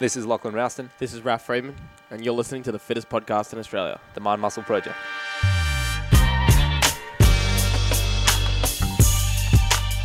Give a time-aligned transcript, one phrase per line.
[0.00, 1.74] This is Lachlan Rouston, This is Ralph Freeman,
[2.10, 4.00] and you're listening to the fittest podcast in Australia.
[4.14, 4.96] the Mind Muscle Project.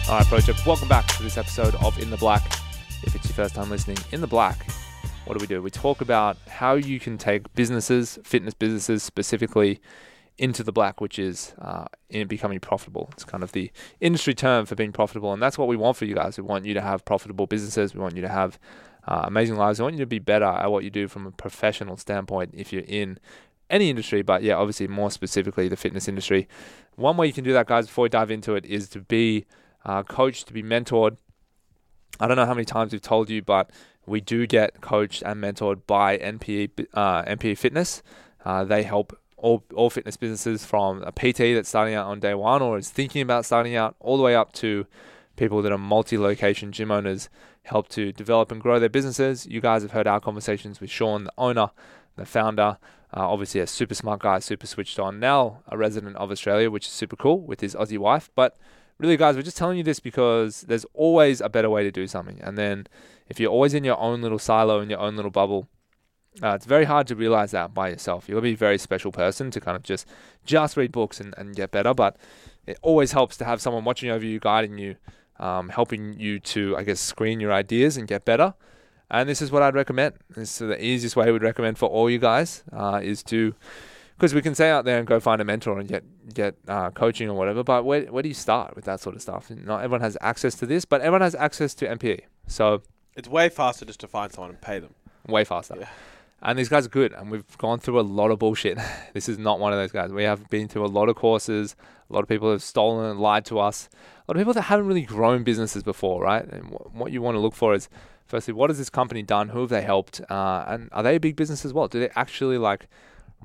[0.10, 2.46] All right, Project, welcome back to this episode of In the Black.
[3.04, 4.70] If it's your first time listening, In the Black,
[5.24, 5.62] what do we do?
[5.62, 9.80] We talk about how you can take businesses, fitness businesses specifically,
[10.38, 13.10] into the black, which is uh, in becoming profitable.
[13.14, 13.72] It's kind of the
[14.02, 16.38] industry term for being profitable, and that's what we want for you guys.
[16.38, 17.94] We want you to have profitable businesses.
[17.94, 18.60] We want you to have
[19.08, 19.80] uh, amazing lives.
[19.80, 22.74] I want you to be better at what you do from a professional standpoint if
[22.74, 23.20] you're in
[23.70, 26.48] any industry, but yeah, obviously more specifically the fitness industry.
[26.96, 29.46] One way you can do that, guys, before we dive into it, is to be
[29.84, 31.18] uh, coached, to be mentored.
[32.20, 33.72] I don't know how many times we've told you, but
[34.06, 38.04] we do get coached and mentored by NPE uh, NPE Fitness.
[38.44, 42.34] Uh, they help all, all fitness businesses from a PT that's starting out on day
[42.34, 44.86] one or is thinking about starting out, all the way up to
[45.36, 47.30] people that are multi-location gym owners,
[47.66, 49.46] help to develop and grow their businesses.
[49.46, 51.72] You guys have heard our conversations with Sean, the owner,
[52.16, 52.78] the founder.
[53.16, 55.20] Uh, obviously, a super smart guy, super switched on.
[55.20, 58.30] Now a resident of Australia, which is super cool with his Aussie wife.
[58.36, 58.58] But
[58.98, 62.08] really, guys, we're just telling you this because there's always a better way to do
[62.08, 62.40] something.
[62.42, 62.88] And then
[63.28, 65.68] if you're always in your own little silo, in your own little bubble,
[66.44, 68.28] uh, it's very hard to realize that by yourself.
[68.28, 70.06] You'll be a very special person to kind of just
[70.46, 71.94] just read books and, and get better.
[71.94, 72.18] But
[72.68, 74.98] it always helps to have someone watching over you, guiding you,
[75.40, 78.54] um, helping you to, I guess, screen your ideas and get better.
[79.10, 80.16] And this is what I'd recommend.
[80.36, 83.54] This is the easiest way we'd recommend for all you guys uh, is to,
[84.18, 86.90] because we can say out there and go find a mentor and get get uh,
[86.90, 87.64] coaching or whatever.
[87.64, 89.52] But where where do you start with that sort of stuff?
[89.52, 92.22] Not everyone has access to this, but everyone has access to NPE.
[92.48, 92.82] So
[93.16, 94.96] It's way faster just to find someone and pay them.
[95.28, 95.76] way faster.
[95.80, 95.90] Yeah.
[96.42, 98.78] And these guys are good, and we've gone through a lot of bullshit.
[99.14, 100.12] this is not one of those guys.
[100.12, 101.76] We have been through a lot of courses.
[102.16, 103.90] A lot of people have stolen and lied to us.
[103.92, 106.46] A lot of people that haven't really grown businesses before, right?
[106.46, 107.90] And wh- what you want to look for is,
[108.26, 109.50] firstly, what has this company done?
[109.50, 110.22] Who have they helped?
[110.30, 111.90] Uh, and are they a big business as well?
[111.90, 112.88] Do they actually like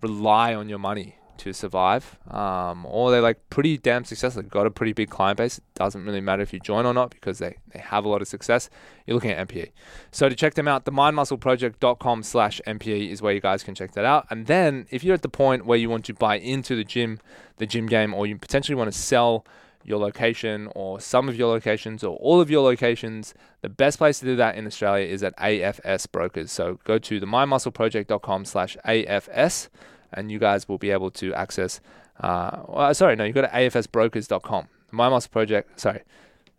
[0.00, 2.19] rely on your money to survive?
[2.30, 4.42] Um, or are like pretty damn successful?
[4.42, 5.59] They've got a pretty big client base.
[5.59, 8.20] It doesn't really matter if you join or not because they, they have a lot
[8.22, 8.69] of success.
[9.06, 9.70] You're looking at NPE.
[10.10, 13.92] So to check them out, the mindmuscleproject.com slash NPE is where you guys can check
[13.92, 14.26] that out.
[14.31, 17.20] And then if you're at the point where you want to buy into the gym,
[17.56, 19.44] the gym game, or you potentially want to sell
[19.82, 24.20] your location or some of your locations or all of your locations, the best place
[24.20, 26.53] to do that in Australia is at AFS Brokers.
[26.53, 29.69] So go to the mindmuscleproject.com slash AFS
[30.12, 31.81] and you guys will be able to access,
[32.21, 34.69] uh, well, sorry, no, you go to afsbrokers.com.
[34.93, 36.03] Mind Muscle Project, sorry,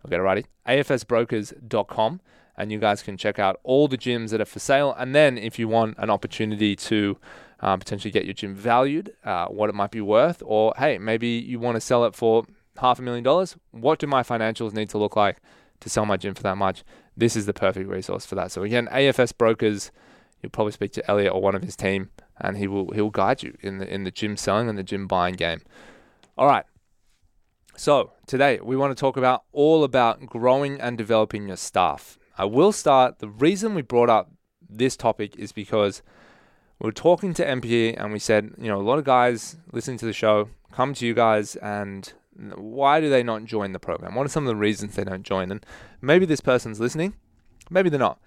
[0.03, 2.22] I'll get it righty, afsbrokers.com
[2.57, 4.95] and you guys can check out all the gyms that are for sale.
[4.97, 7.17] And then if you want an opportunity to
[7.59, 11.28] um, potentially get your gym valued, uh, what it might be worth, or hey, maybe
[11.28, 12.45] you want to sell it for
[12.78, 15.38] half a million dollars, what do my financials need to look like
[15.79, 16.84] to sell my gym for that much?
[17.16, 18.51] This is the perfect resource for that.
[18.51, 19.91] So again, AFS Brokers,
[20.41, 22.09] you'll probably speak to Elliot or one of his team,
[22.41, 24.84] and he will he will guide you in the in the gym selling and the
[24.84, 25.62] gym buying game.
[26.38, 26.66] All right.
[27.78, 32.18] So today we want to talk about all about growing and developing your staff.
[32.38, 33.19] I will start.
[33.19, 34.31] The reason we brought up
[34.69, 36.02] this topic is because
[36.79, 39.97] we were talking to NPE and we said, you know, a lot of guys listening
[40.00, 42.13] to the show come to you guys and
[42.56, 44.16] why do they not join the program?
[44.16, 45.52] What are some of the reasons they don't join?
[45.52, 45.66] And
[46.02, 47.13] maybe this person's listening,
[47.69, 48.19] maybe they're not.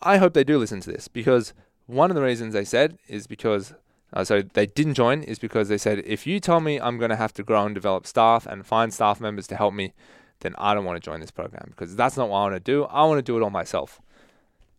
[0.00, 1.52] I hope they do listen to this because
[1.86, 3.74] one of the reasons they said is because,
[4.12, 7.10] uh, so they didn't join is because they said, if you tell me I'm going
[7.10, 9.92] to have to grow and develop staff and find staff members to help me,
[10.40, 12.60] then I don't want to join this program because that's not what I want to
[12.60, 12.84] do.
[12.84, 14.00] I want to do it all myself.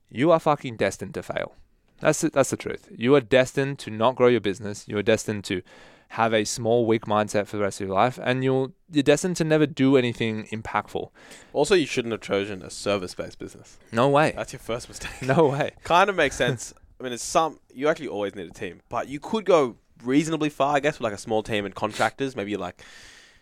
[0.10, 1.56] You are fucking destined to fail.
[2.00, 2.90] That's the, that's the truth.
[2.96, 4.86] You are destined to not grow your business.
[4.88, 5.62] You are destined to
[6.10, 9.36] have a small, weak mindset for the rest of your life, and you'll you're destined
[9.38, 11.10] to never do anything impactful.
[11.54, 13.80] Also, you shouldn't have chosen a service-based business.
[13.92, 14.34] No way.
[14.36, 15.22] That's your first mistake.
[15.24, 15.72] No way.
[15.84, 16.74] kind of makes sense.
[17.04, 20.50] I mean, it's some you actually always need a team, but you could go reasonably
[20.50, 22.34] far, I guess, with like a small team and contractors.
[22.34, 22.82] Maybe like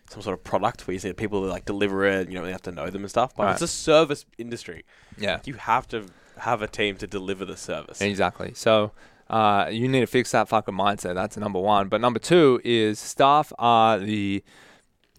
[0.10, 2.22] some sort of product where you see people like deliver it.
[2.22, 3.36] And You don't really have to know them and stuff.
[3.36, 3.54] But Right.
[3.54, 4.84] it's a service industry.
[5.16, 5.42] Yeah.
[5.46, 6.08] You have to
[6.40, 8.02] have a team to deliver the service.
[8.02, 8.54] Exactly.
[8.56, 8.94] So
[9.30, 11.14] uh, you need to fix that fucking mindset.
[11.14, 11.88] That's number one.
[11.88, 14.44] But number two is staff are the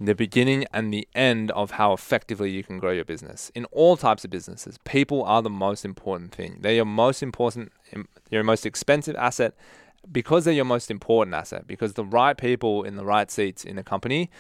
[0.04, 3.50] the beginning and the end of how effectively you can grow your business.
[3.54, 6.58] In all types of businesses, people are the most important thing.
[6.60, 9.54] They're your most important, they're your most expensive asset
[10.10, 11.66] because they're your most important asset.
[11.66, 14.30] Because the right people in the right seats in a company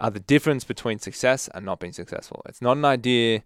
[0.00, 2.42] are the difference between success and not being successful.
[2.46, 3.42] It's not an idea.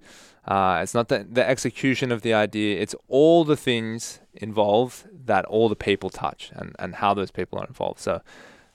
[0.47, 2.81] Uh, it's not the, the execution of the idea.
[2.81, 7.59] It's all the things involved that all the people touch and, and how those people
[7.59, 8.00] are involved.
[8.00, 8.20] So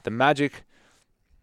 [0.03, 0.63] the magic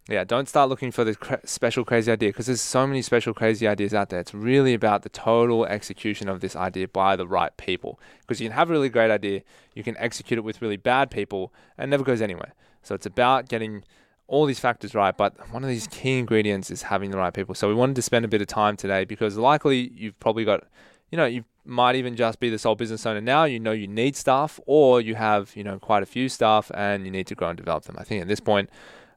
[0.09, 3.33] Yeah, don't start looking for the cra- special crazy idea because there's so many special
[3.33, 4.21] crazy ideas out there.
[4.21, 7.99] It's really about the total execution of this idea by the right people.
[8.21, 9.43] Because you can have a really great idea,
[9.75, 12.53] you can execute it with really bad people, and never goes anywhere.
[12.83, 13.83] So it's about getting
[14.27, 17.55] all these factors right, but one of these key ingredients is having the right people.
[17.55, 20.65] So we wanted to spend a bit of time today because likely you've probably got,
[21.11, 23.45] you know, you might even just be the sole business owner now.
[23.45, 27.07] You know you need staff, or you have, you know, quite a few staff and
[27.07, 27.97] you need to grow and develop them.
[27.99, 28.69] I think at this point,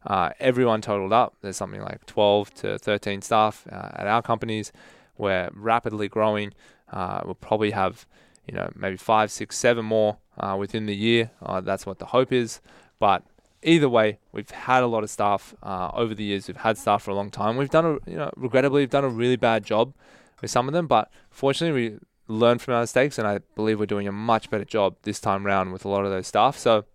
[0.08, 1.36] uh, everyone totaled up.
[1.42, 4.72] There's something like 12 to 13 staff uh, at our companies.
[5.18, 6.54] We're rapidly growing.
[6.92, 8.08] Uh, we'll probably have,
[8.48, 11.32] you know, maybe five, six, seven more uh, within the year.
[11.42, 12.62] Uh, that's what the hope is.
[13.00, 13.24] But
[13.62, 16.48] either way, we've had a lot of staff uh, over the years.
[16.48, 17.58] We've had staff for a long time.
[17.58, 19.94] We've done a, you know, regrettably, we've done a really bad job
[20.42, 20.88] with some of them.
[20.88, 21.98] But fortunately, we
[22.34, 25.46] learned from our mistakes, and I believe we're doing a much better job this time
[25.46, 26.58] round with a lot of those staff.
[26.58, 26.86] So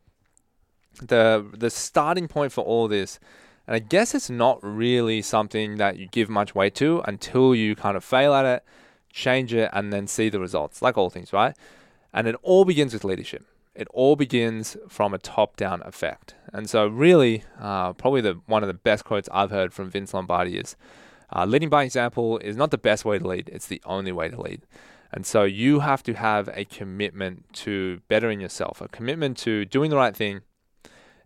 [1.01, 3.19] the the starting point for all this,
[3.67, 7.75] and I guess it's not really something that you give much weight to until you
[7.77, 8.65] kind of fail at it,
[9.11, 10.83] change it, and then see the results.
[10.83, 11.57] Like all things, right?
[12.13, 13.47] And it all begins with leadership.
[13.75, 16.35] It all begins from a top-down effect.
[16.53, 20.13] And so, really, uh, probably the one of the best quotes I've heard from Vince
[20.13, 20.77] Lombardi is,
[21.35, 24.29] uh, "Leading by example is not the best way to lead; it's the only way
[24.29, 24.63] to lead."
[25.11, 29.89] And so, you have to have a commitment to bettering yourself, a commitment to doing
[29.89, 30.43] the right thing,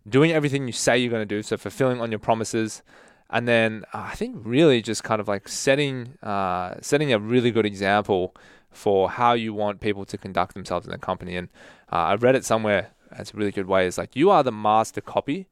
[0.07, 2.81] doing everything you say you're going to do, so fulfilling on your promises,
[3.29, 7.51] and then uh, I think really just kind of like setting uh, setting a really
[7.51, 8.35] good example
[8.71, 11.35] for how you want people to conduct themselves in the company.
[11.35, 11.49] And
[11.91, 12.91] uh, I read it somewhere.
[13.17, 13.87] It's a really good way.
[13.87, 15.47] It's like you are the master copy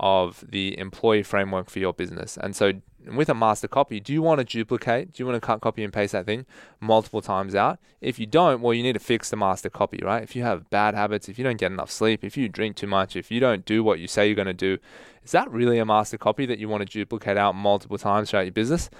[0.00, 2.36] of the employee framework for your business.
[2.40, 2.74] And so
[3.06, 5.12] with a master copy, do you want to duplicate?
[5.12, 6.46] Do you want to cut, copy, and paste that thing
[6.80, 7.78] multiple times out?
[8.00, 10.22] If you don't, well, you need to fix the master copy, right?
[10.22, 12.86] If you have bad habits, if you don't get enough sleep, if you drink too
[12.86, 14.78] much, if you don't do what you say you're going to do,
[15.24, 18.42] is that really a master copy that you want to duplicate out multiple times throughout
[18.42, 18.90] your business?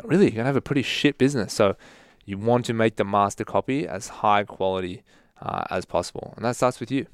[0.00, 0.24] Not really.
[0.24, 1.52] You're going to have a pretty shit business.
[1.52, 1.76] So
[2.24, 5.02] you want to make the master copy as high quality
[5.40, 6.34] uh, as possible.
[6.36, 7.06] And that starts with you.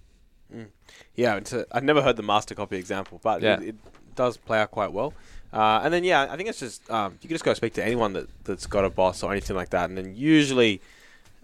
[0.54, 0.66] Mm.
[1.14, 3.60] Yeah, it's a, I've never heard the master copy example, but Yeah.
[3.60, 3.76] it, it
[4.14, 5.12] does play out quite well.
[5.52, 7.84] Uh, and then yeah, I think it's just um, you can just go speak to
[7.84, 10.80] anyone that that's got a boss or anything like that, and then usually,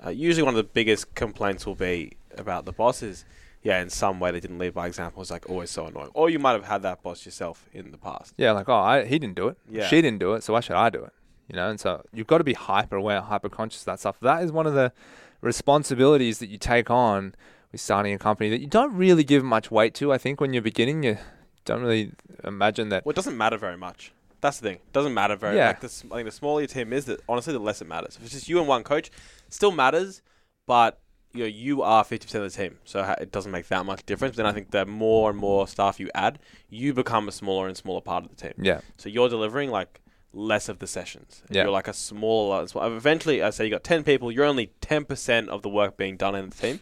[0.04, 3.24] uh, usually one of the biggest complaints will be about the bosses.
[3.62, 5.22] Yeah, in some way they didn't lead by example.
[5.22, 6.10] It's like always so annoying.
[6.12, 8.34] Or you might have had that boss yourself in the past.
[8.36, 9.56] Yeah, like, oh, I, he didn't do it.
[9.70, 9.86] Yeah.
[9.86, 11.12] She didn't do it, so why should I do it?
[11.48, 14.20] You know, and so you've got to be hyper aware, hyper conscious of that stuff.
[14.20, 14.92] That is one of the
[15.40, 17.34] responsibilities that you take on
[17.74, 20.12] with starting a company that you don't really give much weight to.
[20.12, 21.18] I think when you're beginning, you
[21.64, 22.12] don't really
[22.44, 23.04] imagine that.
[23.04, 24.12] Well, it doesn't matter very much.
[24.40, 24.76] That's the thing.
[24.76, 25.56] It doesn't matter very.
[25.56, 25.68] Yeah.
[25.68, 28.16] Like the, I think the smaller your team is, that honestly, the less it matters.
[28.16, 29.10] If it's just you and one coach,
[29.48, 30.22] still matters,
[30.66, 31.00] but
[31.32, 34.06] you know you are fifty percent of the team, so it doesn't make that much
[34.06, 34.36] difference.
[34.36, 36.38] But then I think the more and more staff you add,
[36.68, 38.54] you become a smaller and smaller part of the team.
[38.58, 40.00] Yeah, So you're delivering like
[40.32, 41.42] less of the sessions.
[41.50, 41.62] Yeah.
[41.62, 42.66] You're like a smaller.
[42.76, 44.30] Eventually, I say you got ten people.
[44.30, 46.80] You're only ten percent of the work being done in the team.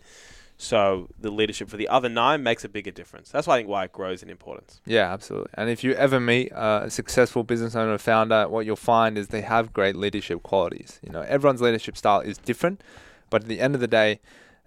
[0.63, 3.31] So the leadership for the other nine makes a bigger difference.
[3.31, 4.81] That's why I think why it grows in importance.
[4.87, 5.51] yeah, absolutely.
[5.55, 9.29] And if you ever meet a successful business owner or founder, what you'll find is
[9.29, 11.01] they have great leadership qualities.
[11.05, 12.81] You know, everyone's leadership style is different,
[13.29, 14.21] but at the end of the day,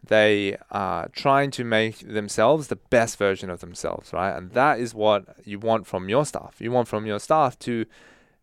[0.06, 4.36] they are trying to make themselves the best version of themselves, right?
[4.36, 6.58] And that is what you want from your staff.
[6.60, 7.86] You want from your staff to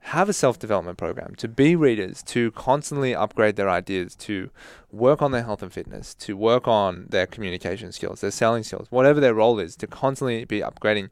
[0.06, 4.50] have a self development program, to be readers, to constantly upgrade their ideas, to
[4.90, 8.88] work on their health and fitness, to work on their communication skills, their selling skills,
[8.90, 11.08] whatever their role is, to constantly be upgrading.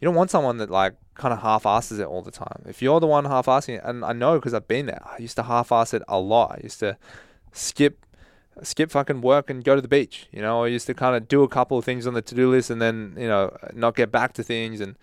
[0.00, 2.62] You don't want someone that like kind of half asses it all the time.
[2.66, 5.16] If you're the one half assing it, and I know because I've been there, I
[5.18, 6.58] used to half ass it a lot.
[6.58, 6.98] I used to
[7.52, 8.04] skip
[8.62, 10.28] skip fucking work and go to the beach.
[10.30, 12.34] You know, I used to kind of do a couple of things on the to
[12.34, 14.96] do list and then, you know, not get back to things and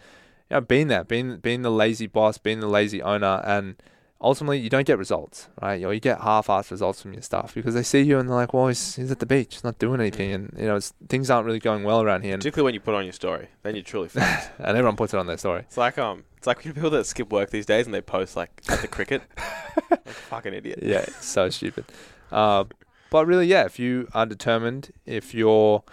[0.53, 3.75] you know, being there, being being the lazy boss, being the lazy owner and
[4.21, 5.75] ultimately you don't get results, right?
[5.75, 8.35] You know, you get half-assed results from your stuff because they see you and they're
[8.35, 10.93] like, "Well, he's, he's at the beach, he's not doing anything," and you know, it's,
[11.09, 13.49] things aren't really going well around here, and, Particularly when you put on your story,
[13.63, 15.61] then you're truly and everyone puts it on their story.
[15.61, 18.49] It's like um, it's like people that skip work these days and they post like
[18.69, 19.23] at the cricket.
[19.89, 20.79] like fucking idiot.
[20.83, 21.85] yeah, it's so stupid.
[22.31, 22.65] Uh,
[23.09, 25.83] but really, yeah, if you are determined, if you're,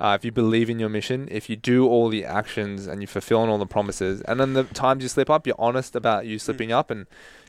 [0.00, 3.06] uh, if you believe in your mission, if you do all the actions and you
[3.06, 6.26] fulfill on all the promises, and then the times you slip up, you're honest about
[6.26, 7.06] you slipping up, and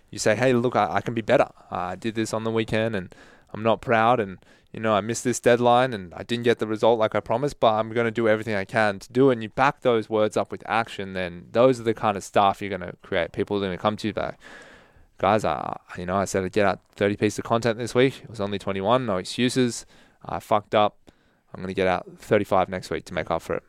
[0.10, 1.50] you say, hey, look, I, I can be better.
[1.70, 3.14] I did this on the weekend, and
[3.54, 4.38] I'm not proud, and
[4.72, 7.60] you know, I missed this deadline, and I didn't get the result like I promised,
[7.60, 9.34] but I'm going to do everything I can to do it.
[9.34, 12.62] And you back those words up with action, then those are the kind of stuff
[12.62, 13.32] you're going to create.
[13.32, 14.40] People are going to come to you back
[15.18, 18.22] guys, uh, you know, I said I'd get out 30 pieces of content this week.
[18.24, 19.86] It was only 21, no excuses.
[20.24, 20.98] I fucked up.
[21.54, 23.64] I'm going to get out 35 next week to make up for it.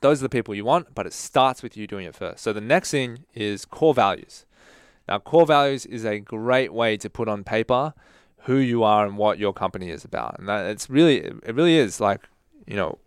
[0.00, 2.42] those are the people you want, but it starts with you doing it first.
[2.42, 4.44] So the next thing is core values.
[5.08, 7.94] Now, core values is a great way to put on paper
[8.44, 10.38] who you are and what your company is about.
[10.38, 12.20] And that it's really it really is like,
[12.66, 12.98] you know,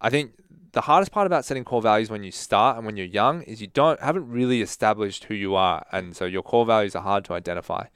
[0.00, 0.32] I think
[0.72, 3.60] the hardest part about setting core values when you start and when you're young is
[3.60, 7.24] you don't haven't really established who you are and so your core values are hard
[7.26, 7.86] to identify.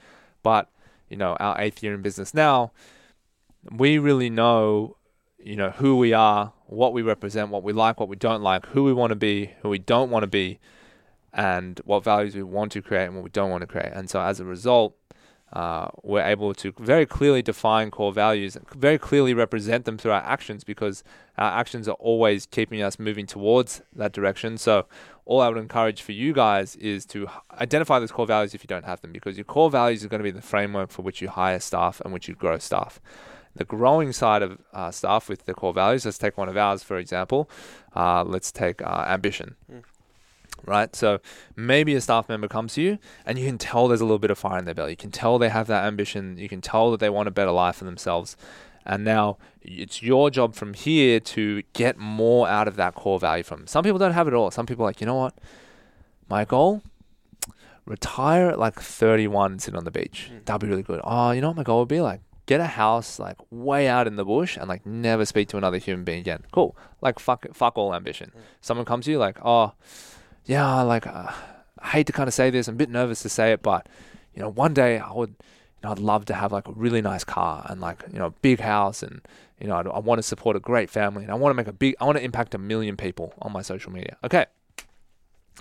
[0.42, 0.70] But,
[1.08, 2.72] you know, our eighth year in business now,
[3.70, 4.96] we really know,
[5.38, 8.66] you know, who we are, what we represent, what we like, what we don't like,
[8.66, 10.58] who we want to be, who we don't want to be,
[11.32, 13.92] and what values we want to create and what we don't want to create.
[13.92, 14.96] And so as a result,
[15.52, 20.22] uh, we're able to very clearly define core values, very clearly represent them through our
[20.22, 21.04] actions because
[21.38, 24.58] our actions are always keeping us moving towards that direction.
[24.58, 24.86] So,
[25.24, 28.68] all I would encourage for you guys is to identify those core values if you
[28.68, 31.20] don't have them, because your core values are going to be the framework for which
[31.20, 33.00] you hire staff and which you grow staff.
[33.56, 36.82] The growing side of uh, staff with the core values, let's take one of ours,
[36.82, 37.50] for example.
[37.94, 39.56] Uh, let's take uh, ambition.
[39.72, 39.82] Mm
[40.64, 40.94] right?
[40.94, 41.20] So
[41.54, 44.30] maybe a staff member comes to you and you can tell there's a little bit
[44.30, 44.92] of fire in their belly.
[44.92, 46.36] You can tell they have that ambition.
[46.38, 48.36] You can tell that they want a better life for themselves.
[48.84, 53.42] And now it's your job from here to get more out of that core value
[53.42, 53.66] from them.
[53.66, 54.50] Some people don't have it all.
[54.50, 55.34] Some people are like, you know what?
[56.28, 56.82] My goal,
[57.84, 60.30] retire at like 31 and sit on the beach.
[60.32, 60.44] Mm.
[60.44, 61.00] That'd be really good.
[61.02, 62.00] Oh, you know what my goal would be?
[62.00, 65.56] Like, get a house like way out in the bush and like never speak to
[65.56, 66.44] another human being again.
[66.52, 66.76] Cool.
[67.02, 68.32] Like, fuck, fuck all ambition.
[68.34, 68.40] Mm.
[68.60, 69.72] Someone comes to you like, oh,
[70.44, 71.32] yeah, like uh,
[71.78, 73.88] I hate to kind of say this, I'm a bit nervous to say it, but
[74.34, 77.02] you know, one day I would, you know, I'd love to have like a really
[77.02, 79.20] nice car and like you know, a big house, and
[79.60, 81.66] you know, I'd, I want to support a great family, and I want to make
[81.66, 84.16] a big, I want to impact a million people on my social media.
[84.22, 84.46] Okay,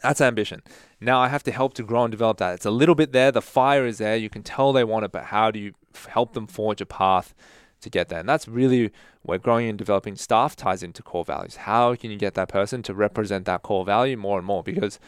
[0.01, 0.61] that's ambition.
[0.99, 2.55] Now I have to help to grow and develop that.
[2.55, 3.31] It's a little bit there.
[3.31, 4.15] The fire is there.
[4.15, 7.33] You can tell they want it, but how do you help them forge a path
[7.81, 8.19] to get there?
[8.19, 8.91] And that's really
[9.23, 11.57] where growing and developing staff ties into core values.
[11.57, 14.63] How can you get that person to represent that core value more and more?
[14.63, 14.99] Because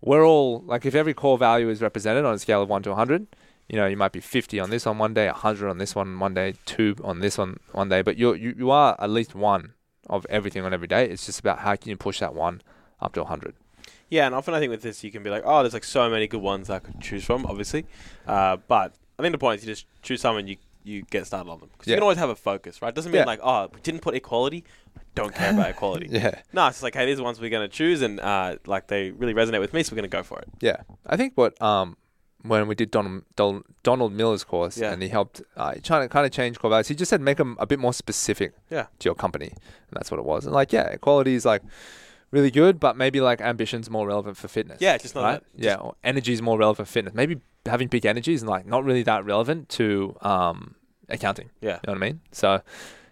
[0.00, 2.90] we're all like, if every core value is represented on a scale of one to
[2.90, 3.26] 100,
[3.68, 6.18] you know, you might be 50 on this on one day, 100 on this one
[6.18, 9.34] one day, two on this one one day, but you're, you, you are at least
[9.34, 9.74] one
[10.10, 11.08] of everything on every day.
[11.08, 12.60] It's just about how can you push that one
[13.00, 13.54] up to 100.
[14.10, 16.10] Yeah, and often I think with this, you can be like, oh, there's like so
[16.10, 17.86] many good ones I could choose from, obviously.
[18.26, 21.48] Uh, but I think the point is you just choose someone you you get started
[21.48, 21.92] on them because yeah.
[21.92, 22.94] you can always have a focus, right?
[22.94, 23.26] Doesn't mean yeah.
[23.26, 24.64] like oh, we didn't put equality.
[25.14, 26.08] Don't care about equality.
[26.10, 26.40] yeah.
[26.52, 29.10] No, it's like hey, these are ones we're going to choose, and uh, like they
[29.10, 30.48] really resonate with me, so we're going to go for it.
[30.60, 31.96] Yeah, I think what um
[32.42, 34.92] when we did Donald Don, Donald Miller's course, yeah.
[34.92, 36.88] and he helped uh, trying to kind of change core values.
[36.88, 38.54] He just said make them a bit more specific.
[38.70, 38.86] Yeah.
[38.98, 40.44] To your company, and that's what it was.
[40.44, 41.62] And like yeah, equality is like
[42.30, 44.78] really good, but maybe like ambition's more relevant for fitness.
[44.80, 45.42] Yeah, just not right.
[45.52, 47.14] Just yeah, or energy is more relevant for fitness.
[47.14, 50.74] Maybe having big energy is like not really that relevant to um
[51.08, 51.50] accounting.
[51.60, 51.74] Yeah.
[51.74, 52.20] You know what I mean?
[52.32, 52.60] So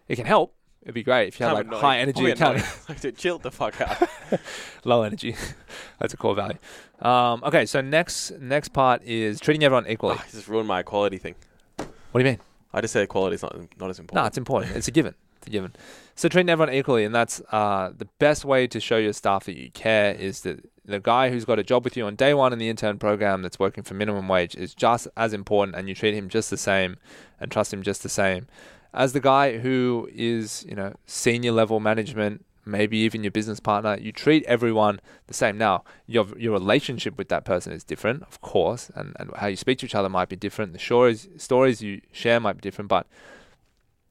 [0.08, 0.54] it can help.
[0.82, 2.64] It'd be great if you had like high energy accounting.
[2.88, 4.08] like to chill the fuck out.
[4.84, 5.36] Low energy.
[5.98, 6.58] That's a core value.
[7.00, 10.16] Um, okay, so next next part is treating everyone equally.
[10.18, 11.34] Oh, just ruined my equality thing.
[11.76, 12.40] What do you mean?
[12.72, 14.24] I just said equality is not not as important.
[14.24, 14.74] No, it's important.
[14.74, 15.14] it's a given.
[15.36, 15.74] It's a given.
[16.14, 19.56] So treating everyone equally, and that's uh, the best way to show your staff that
[19.56, 22.52] you care is that the guy who's got a job with you on day one
[22.52, 25.94] in the intern program that's working for minimum wage is just as important and you
[25.94, 26.96] treat him just the same
[27.38, 28.46] and trust him just the same
[28.92, 33.96] as the guy who is, you know, senior level management, maybe even your business partner.
[34.00, 35.56] You treat everyone the same.
[35.58, 39.56] Now, your your relationship with that person is different, of course, and, and how you
[39.56, 40.72] speak to each other might be different.
[40.72, 43.06] The stories stories you share might be different, but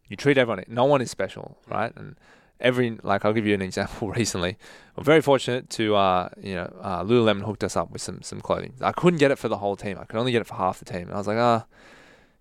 [0.07, 0.63] you treat everyone.
[0.67, 1.91] No one is special, right?
[1.95, 2.15] And
[2.59, 4.57] every like I'll give you an example recently.
[4.97, 8.41] I'm very fortunate to uh, you know uh, Lululemon hooked us up with some some
[8.41, 8.73] clothing.
[8.81, 9.97] I couldn't get it for the whole team.
[9.99, 11.03] I could only get it for half the team.
[11.03, 11.65] And I was like, ah,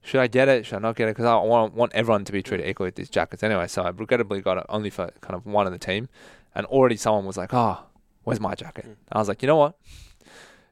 [0.03, 0.67] should I get it?
[0.67, 1.13] Should I not get it?
[1.13, 3.69] Because I want want everyone to be treated equally with these jackets anyway.
[3.69, 6.09] So I regrettably got it only for kind of one of the team,
[6.55, 7.81] and already someone was like, oh,
[8.25, 8.87] where's my jacket?
[8.87, 8.97] Mm.
[9.13, 9.79] I was like, you know what?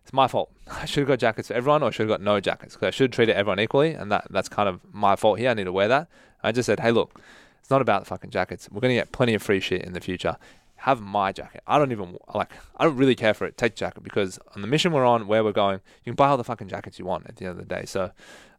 [0.03, 0.53] It's my fault.
[0.71, 2.89] I should have got jackets for everyone, or I should have got no jackets because
[2.89, 5.51] I should have treated everyone equally, and that that's kind of my fault here.
[5.51, 6.09] I need to wear that.
[6.43, 7.21] I just said, hey, look
[7.67, 8.69] it's not about the fucking jackets.
[8.71, 10.37] We're gonna get plenty of free shit in the future.
[10.77, 11.65] Have my jacket.
[11.67, 12.53] I don't even like.
[12.77, 13.57] I don't really care for it.
[13.57, 16.37] Take jacket because on the mission we're on, where we're going, you can buy all
[16.37, 17.85] the fucking jackets you want at the end of the day.
[17.85, 18.13] So,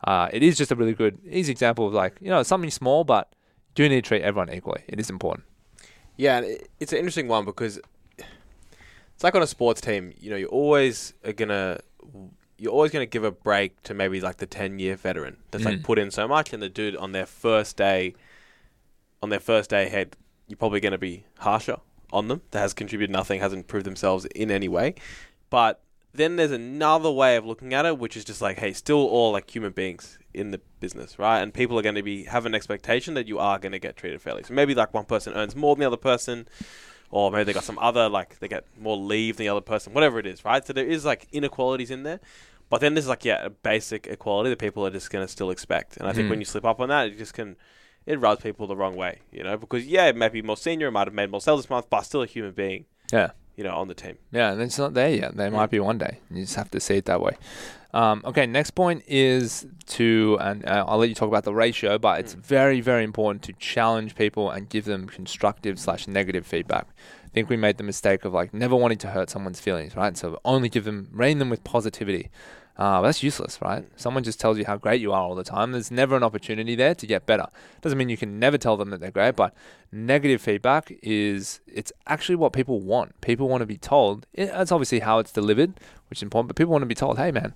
[0.04, 3.06] uh, it is just a really good, easy example of like you know something small,
[3.06, 3.32] but
[3.76, 4.84] do need to treat everyone equally.
[4.90, 5.46] It is important.
[6.18, 6.42] Yeah,
[6.82, 7.80] it's an interesting one because
[8.18, 10.12] it's like on a sports team.
[10.20, 11.80] You know, you always are gonna
[12.58, 15.64] you're always going to give a break to maybe like the 10 year veteran that's
[15.64, 15.68] mm.
[15.68, 18.16] like put in so much and the dude on their first day
[19.22, 20.16] on their first day ahead,
[20.48, 21.78] you're probably going to be harsher
[22.12, 22.42] on them.
[22.52, 24.96] That has contributed nothing, hasn't proved themselves in any way.
[25.50, 25.82] But
[26.14, 29.32] then there's another way of looking at it, which is just like, hey, still all
[29.32, 31.40] like human beings in the business, right?
[31.42, 33.98] And people are going to be have an expectation that you are going to get
[33.98, 34.44] treated fairly.
[34.44, 36.48] So maybe like one person earns more than the other person,
[37.12, 39.94] or maybe they got some other like they get more leave than the other person,
[39.94, 40.66] whatever it is, right?
[40.66, 42.20] So there is like inequalities in there.
[42.70, 45.98] But then there's like yeah, a basic equality that people are just gonna still expect.
[45.98, 46.32] And I think Mm.
[46.32, 47.56] when you slip up on that, it just can
[48.08, 50.88] it rubs people the wrong way, you know, because yeah, it might be more senior,
[50.88, 53.32] it might have made more sales this month, but still a human being, Yeah.
[53.56, 54.18] you know, on the team.
[54.32, 55.36] Yeah, and it's not there yet.
[55.38, 56.20] They might be one day.
[56.32, 57.38] You just have to see it that way.
[57.94, 61.98] Um, okay, next point is to, and uh, I'll let you talk about the ratio,
[61.98, 66.88] but it's very, very important to challenge people and give them constructive slash negative feedback.
[67.26, 70.16] I think we made the mistake of like never wanting to hurt someone's feelings, right?
[70.18, 72.30] So only give them, rain them with positivity.
[72.78, 73.86] Uh, that's useless, right?
[73.96, 75.72] Someone just tells you how great you are all the time.
[75.72, 77.48] There's never an opportunity there to get better.
[77.82, 79.56] Doesn't mean you can never tell them that they're great, but
[79.92, 83.20] negative feedback is it's actually what people want.
[83.22, 84.28] People want to be told.
[84.34, 85.80] It, that's obviously how it's delivered,
[86.10, 86.50] which is important.
[86.50, 87.56] But people want to be told, "Hey, man,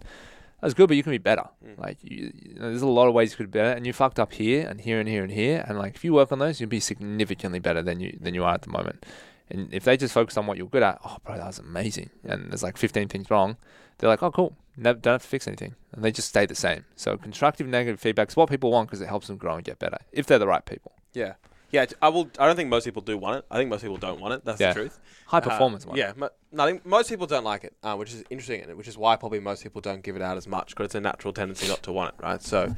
[0.61, 1.49] that's good, but you can be better.
[1.77, 3.93] Like, you, you know, there's a lot of ways you could be better, and you
[3.93, 5.65] fucked up here and here and here and here.
[5.67, 8.43] And like, if you work on those, you'll be significantly better than you than you
[8.43, 9.05] are at the moment.
[9.51, 12.09] And if they just focus on what you're good at, oh, bro, that was amazing.
[12.23, 13.57] And there's like 15 things wrong.
[13.97, 14.55] They're like, oh, cool.
[14.77, 16.85] Never don't have to fix anything, and they just stay the same.
[16.95, 19.77] So constructive negative feedback is what people want because it helps them grow and get
[19.79, 20.93] better if they're the right people.
[21.13, 21.33] Yeah.
[21.71, 22.29] Yeah, I will.
[22.39, 23.45] I don't think most people do want it.
[23.51, 24.43] I think most people don't want it.
[24.45, 24.73] That's Yeah.
[24.73, 24.99] the truth.
[25.27, 25.97] High Uh, performance one.
[25.97, 28.75] Yeah, mo- no, I think most people don't like it, uh, which is interesting, and
[28.77, 30.99] which is why probably most people don't give it out as much because it's a
[31.01, 32.41] natural tendency not to want it, right?
[32.41, 32.73] So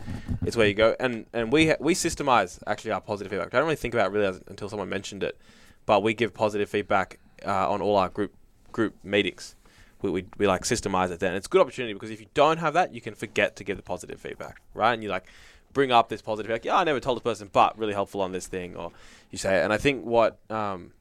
[0.46, 3.53] it's where you go, and and we ha- we systemize actually our positive feedback.
[3.53, 5.38] I don't really think about it really as, until someone mentioned it,
[5.85, 8.33] but we give positive feedback uh, on all our group
[8.71, 9.55] group meetings.
[10.01, 11.35] We, we, we like systemize it then.
[11.35, 13.77] It's a good opportunity because if you don't have that, you can forget to give
[13.77, 14.93] the positive feedback, right?
[14.93, 15.25] And you like
[15.71, 16.65] bring up this positive feedback.
[16.65, 18.91] Yeah, I never told this person, but really helpful on this thing, or
[19.31, 19.63] you say it.
[19.63, 20.91] And I think what um,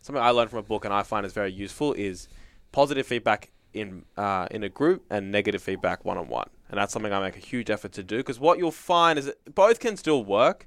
[0.00, 2.28] something I learned from a book and I find is very useful is
[2.72, 6.48] positive feedback in uh, in a group and negative feedback one on one.
[6.68, 9.26] And that's something I make a huge effort to do because what you'll find is
[9.26, 10.66] that both can still work,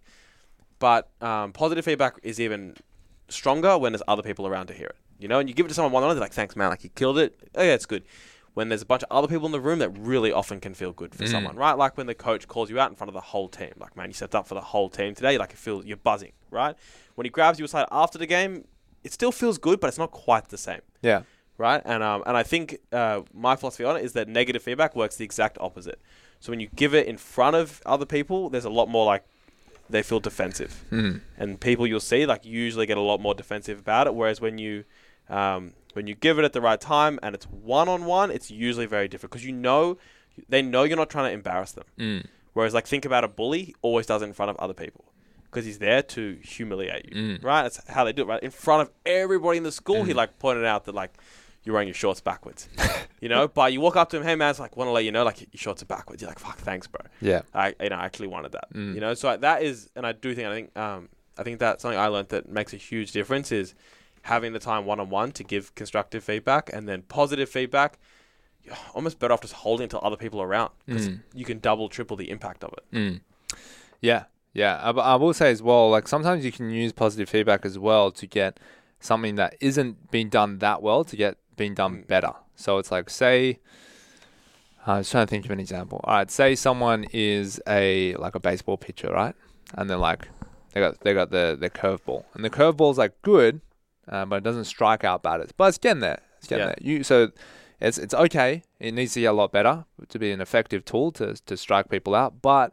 [0.78, 2.76] but um, positive feedback is even
[3.30, 4.96] stronger when there's other people around to hear it.
[5.20, 6.70] You know, and you give it to someone one on one, they're like, "Thanks, man!
[6.70, 7.36] Like you killed it.
[7.56, 8.04] Oh yeah, it's good."
[8.54, 10.94] When there's a bunch of other people in the room, that really often can feel
[10.94, 11.30] good for Mm.
[11.32, 11.74] someone, right?
[11.74, 14.08] Like when the coach calls you out in front of the whole team, like, "Man,
[14.10, 16.76] you stepped up for the whole team today." Like, you feel you're buzzing, right?
[17.16, 18.66] When he grabs you aside after the game,
[19.04, 21.24] it still feels good, but it's not quite the same Yeah.
[21.58, 21.82] right?
[21.86, 25.16] And um, and I think uh, my philosophy on it is that negative feedback works
[25.16, 26.00] the exact opposite.
[26.42, 29.24] So when you give it in front of other people, there's a lot more like
[29.90, 31.22] they feel defensive, Mm.
[31.38, 34.16] and people you'll see like usually get a lot more defensive about it.
[34.16, 34.84] Whereas when you
[35.30, 38.52] um, when you give it at the right time and it's one on one, it's
[38.52, 39.98] usually very different because you know
[40.50, 41.86] they know you're not trying to embarrass them.
[42.00, 42.26] Mm.
[42.54, 45.06] Whereas like think about a bully he always does it in front of other people
[45.46, 47.44] because he's there to humiliate you, Mm.
[47.44, 47.64] right?
[47.64, 48.44] That's how they do it, right?
[48.44, 50.18] In front of everybody in the school, he Mm.
[50.18, 51.14] like pointed out that like
[51.66, 52.70] you're wearing your shorts backwards,
[53.22, 53.48] you know.
[53.48, 55.24] But you walk up to him, hey man, it's like want to let you know
[55.26, 56.22] like your shorts are backwards.
[56.22, 57.02] You're like fuck, thanks, bro.
[57.22, 57.42] Yeah.
[57.54, 58.94] I you know I actually wanted that, Mm.
[58.96, 59.14] you know.
[59.16, 62.00] So like, that is, and I do think I think um I think that's something
[62.00, 63.76] I learned that makes a huge difference is
[64.22, 68.00] having the time one on one to give constructive feedback and then positive feedback.
[68.64, 71.20] You're almost better off just holding it until other people are around because Mm.
[71.34, 72.96] you can double, triple the impact of it.
[72.96, 73.22] Mm.
[74.02, 74.24] Yeah,
[74.54, 74.78] yeah.
[74.82, 78.12] I, I will say as well, like sometimes you can use positive feedback as well
[78.12, 78.60] to get
[79.00, 82.08] something that isn't being done that well to get being done Mm.
[82.08, 82.34] better.
[82.56, 83.60] So it's like, say,
[84.86, 86.00] I was trying to think of an example.
[86.04, 89.36] All right, say someone is a like a baseball pitcher, right?
[89.74, 90.28] And they're like,
[90.74, 93.62] they got they got the the curveball, and the curveball's like good,
[94.08, 95.52] uh, but it doesn't strike out batters.
[95.56, 96.22] But it's getting there.
[96.38, 96.76] It's getting Yeah.
[96.80, 96.88] there.
[96.98, 97.32] You so.
[97.82, 98.64] It's, it's okay.
[98.80, 101.90] It needs to get a lot better to be an effective tool to, to strike
[101.90, 102.72] people out, but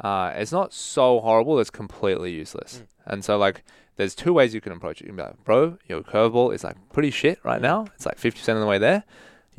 [0.00, 1.58] uh, it's not so horrible.
[1.58, 2.84] It's completely useless.
[3.04, 3.64] And so like,
[3.98, 5.04] there's two ways you can approach it.
[5.04, 7.86] You can be like, bro, your curveball is like pretty shit right now.
[7.96, 9.02] It's like 50% of the way there.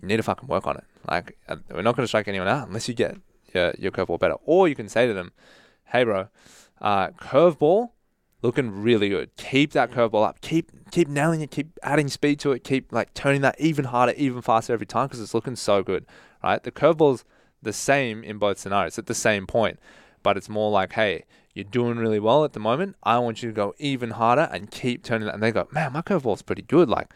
[0.02, 0.86] You need to fucking work on it.
[1.10, 3.18] Like, uh, we're not going to strike anyone out unless you get
[3.54, 4.36] your, your curveball better.
[4.46, 5.34] Or you can say to them,
[5.88, 6.30] hey, bro,
[6.80, 7.90] uh, curveball
[8.42, 9.36] looking really good.
[9.36, 10.40] Keep that curveball up.
[10.40, 11.52] Keep keep nailing it.
[11.52, 12.64] Keep adding speed to it.
[12.64, 16.06] Keep like turning that even harder, even faster every time because it's looking so good,
[16.42, 16.64] right?
[16.64, 17.26] The curveball's
[17.62, 19.80] the same in both scenarios at the same point,
[20.24, 22.96] but it's more like, hey, you're doing really well at the moment.
[23.04, 25.34] I want you to go even harder and keep turning that.
[25.34, 26.90] And they go, man, my curveball's pretty good.
[26.90, 27.14] Like,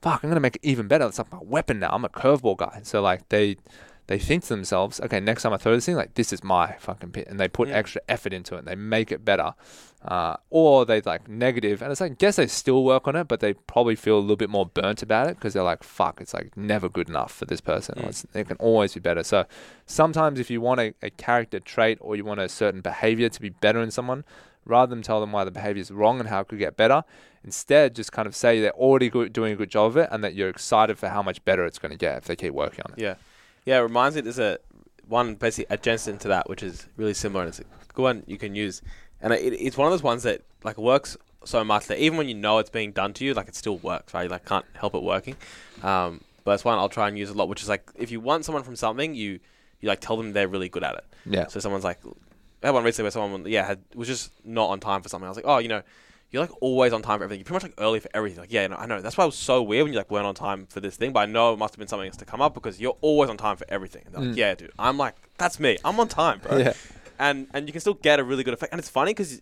[0.00, 1.06] fuck, I'm gonna make it even better.
[1.06, 1.90] It's like my weapon now.
[1.92, 2.80] I'm a curveball guy.
[2.82, 3.56] So like they
[4.12, 6.66] they think to themselves, okay, next time I throw this thing, like this is my
[6.86, 7.74] fucking pit, and they put Mm.
[7.80, 8.58] extra effort into it.
[8.58, 9.54] and They make it better,
[10.14, 13.26] uh, or they like negative, and it's like I guess they still work on it,
[13.28, 16.20] but they probably feel a little bit more burnt about it because they're like, fuck,
[16.20, 17.98] it's like never good enough for this person.
[18.00, 18.26] Or Mm.
[18.40, 19.22] it can always be better.
[19.22, 19.46] So
[19.86, 23.40] sometimes if you want a, a character trait or you want a certain behavior to
[23.40, 24.24] be better in someone,
[24.64, 27.02] rather than tell them why the behavior is wrong and how it could get better,
[27.44, 30.22] instead just kind of say they're already good, doing a good job of it and
[30.22, 32.82] that you're excited for how much better it's going to get if they keep working
[32.86, 32.98] on it.
[33.00, 33.14] Yeah,
[33.64, 33.78] yeah.
[33.78, 34.22] It reminds me.
[34.22, 34.58] There's a
[35.08, 38.38] one basically adjacent to that, which is really similar, and it's a good one you
[38.38, 38.82] can use.
[39.20, 42.28] And it, it's one of those ones that like works so much that even when
[42.28, 44.24] you know it's being done to you, like it still works, right?
[44.24, 45.36] You like can't help it working.
[45.82, 48.20] Um, but it's one I'll try and use a lot, which is like if you
[48.20, 49.38] want someone from something, you
[49.80, 51.04] you like tell them they're really good at it.
[51.26, 51.46] Yeah.
[51.48, 51.98] So someone's like,
[52.62, 55.26] I had one recently where someone yeah had, was just not on time for something.
[55.26, 55.82] I was like, oh, you know,
[56.32, 57.38] you're like always on time for everything.
[57.40, 58.40] You're pretty much like early for everything.
[58.40, 59.00] Like yeah, no, I know.
[59.00, 61.12] That's why it was so weird when you like weren't on time for this thing.
[61.12, 63.30] But I know it must have been something else to come up because you're always
[63.30, 64.02] on time for everything.
[64.06, 64.36] And they're like, Mm.
[64.36, 64.72] yeah, dude.
[64.78, 65.78] I'm like, that's me.
[65.84, 66.72] I'm on time, bro Yeah.
[67.18, 68.72] and and you can still get a really good effect.
[68.72, 69.40] And it's funny because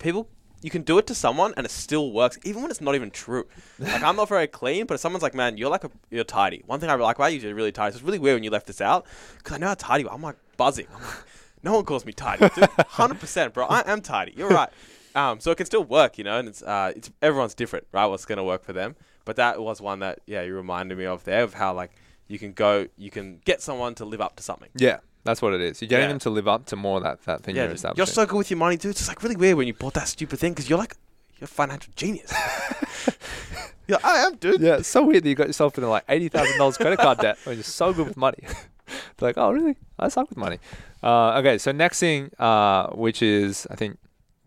[0.00, 0.28] people,
[0.62, 3.10] you can do it to someone and it still works, even when it's not even
[3.10, 3.46] true.
[3.78, 6.62] Like I'm not very clean, but if someone's like, "Man, you're like a you're tidy."
[6.66, 7.92] One thing I like about you is you're really tidy.
[7.92, 9.06] So it's really weird when you left this out
[9.38, 10.02] because I know how tidy.
[10.04, 10.14] you are.
[10.14, 10.86] I'm like buzzing.
[10.94, 11.14] I'm like,
[11.62, 12.46] no one calls me tidy.
[12.88, 13.66] Hundred percent, bro.
[13.66, 14.32] I am tidy.
[14.36, 14.68] You're right.
[15.14, 18.06] Um, so it can still work, you know, and it's uh, it's everyone's different, right?
[18.06, 18.96] What's gonna work for them.
[19.24, 21.90] But that was one that yeah, you reminded me of there of how like
[22.28, 24.68] you can go, you can get someone to live up to something.
[24.76, 24.98] Yeah.
[25.22, 25.82] That's what it is.
[25.82, 26.12] You're getting Yeah.
[26.12, 27.98] them to live up to more of that, that thing Yeah, you're establishing.
[27.98, 28.92] you're so good with your money, dude.
[28.92, 30.96] It's like really weird when you bought that stupid thing because you're like
[31.38, 32.32] you're a financial genius.
[33.86, 34.60] you're like, I am, dude.
[34.60, 37.18] Yeah, it's so weird that you got yourself in like eighty thousand dollars credit card
[37.18, 38.38] debt when you're so good with money.
[39.18, 39.76] They're like, oh really?
[39.98, 40.58] I suck with money.
[41.02, 43.98] Uh, okay, so next thing, uh, which is I think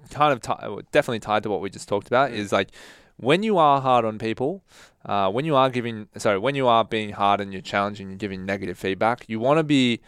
[0.09, 2.69] kind of ti- definitely tied to what we just talked about, is like
[3.17, 4.63] when you are hard on people,
[5.05, 8.17] uh, when you are giving, sorry, when you are being hard and you're challenging, you're
[8.17, 10.01] giving negative feedback, you want to be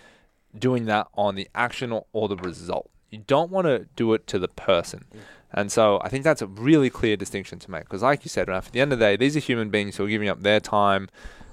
[0.58, 2.89] doing that on the action or, or the result.
[3.12, 5.05] You don't want to do it to the person.
[5.51, 8.49] And so I think that's a really clear distinction to make because, like you said,
[8.49, 10.41] Raf, at the end of the day, these are human beings who are giving up
[10.41, 11.08] their time,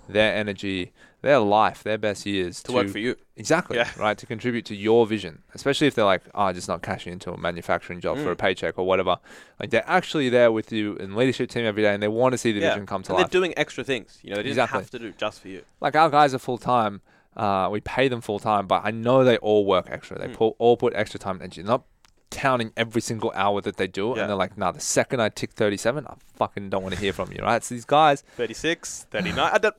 [0.08, 3.16] their energy, their life, their best years To work for you.
[3.36, 3.76] Exactly.
[3.78, 3.88] Yeah.
[3.96, 4.18] Right.
[4.18, 7.38] To contribute to your vision, especially if they're like, oh, just not cashing into a
[7.38, 8.32] manufacturing job for Mm.
[8.32, 9.16] a paycheck or whatever.
[9.58, 12.38] Like they're actually there with you in leadership team every day and they want to
[12.38, 12.70] see the Yeah.
[12.74, 13.30] vision come to And life.
[13.30, 14.18] they're doing extra things.
[14.22, 14.80] You know, they didn't Exactly.
[14.80, 15.62] have to do just for you.
[15.80, 17.00] like our guys are full time.
[17.36, 20.18] Uh, we pay them full time, but I know they all work extra.
[20.18, 20.34] They Mm.
[20.34, 21.62] pull, all put extra time and energy.
[21.62, 21.84] They're not
[22.30, 24.22] counting every single hour that they do, Yeah.
[24.22, 27.12] and they're like, "Nah, the second I tick 37, I fucking don't want to hear
[27.12, 27.62] from you." Right?
[27.62, 29.50] So these guys, 36, 39.
[29.52, 29.74] I don't,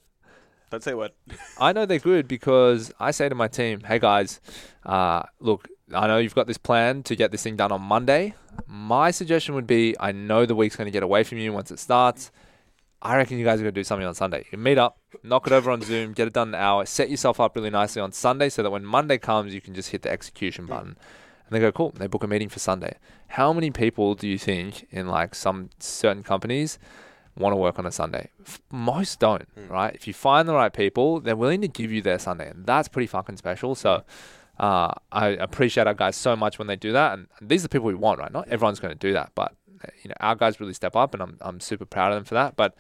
[0.74, 1.12] don't say a word.
[1.60, 4.42] I know they're good because I say to my team, "Hey guys,
[4.86, 8.34] uh, look, I know you've got this plan to get this thing done on Monday.
[8.68, 11.72] My suggestion would be, I know the week's going to get away from you once
[11.72, 12.32] it starts.
[13.02, 14.46] I reckon you guys are going to do something on Sunday.
[14.52, 17.10] You meet up, knock it over on Zoom, get it done in an hour, set
[17.10, 20.02] yourself up really nicely on Sunday so that when Monday comes, you can just hit
[20.02, 20.98] the execution button."
[21.46, 21.92] And they go, cool.
[21.92, 22.98] They book a meeting for Sunday.
[23.28, 26.80] How many people do you think in like some certain companies
[27.38, 28.30] want to work on a Sunday?
[28.72, 29.70] Most don't, Mm.
[29.70, 29.94] right?
[29.96, 32.88] If you find the right people, they're willing to give you their Sunday, and that's
[32.88, 33.76] pretty fucking special.
[33.76, 34.04] So,
[34.60, 37.70] uh, I appreciate our guys so much when they do that, and, these are the
[37.70, 38.32] people we want, right?
[38.32, 39.54] Not everyone's going to do that, but
[40.02, 42.36] you know, our guys really step up, and I'm I'm super proud of them for
[42.36, 42.56] that.
[42.56, 42.74] But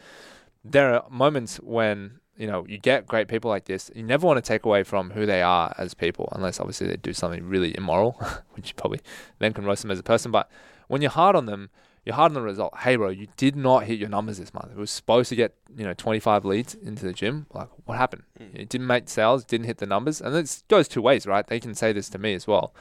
[0.63, 3.91] there are moments when you know you get great people like this.
[3.93, 6.95] You never want to take away from who they are as people, unless obviously they
[6.95, 8.13] do something really immoral,
[8.53, 9.01] which you probably
[9.39, 10.31] then can roast them as a person.
[10.31, 10.49] But
[10.87, 11.71] when you're hard on them,
[12.05, 12.73] you're hard on the result.
[12.79, 14.71] Hey, bro, you did not hit your numbers this month.
[14.71, 17.45] It was supposed to get you know 25 leads into the gym.
[17.53, 18.23] Like, what happened?
[18.39, 18.55] Mm.
[18.55, 21.45] It didn't make sales, didn't hit the numbers, and it goes two ways, right?
[21.47, 22.73] They can say this to me as well.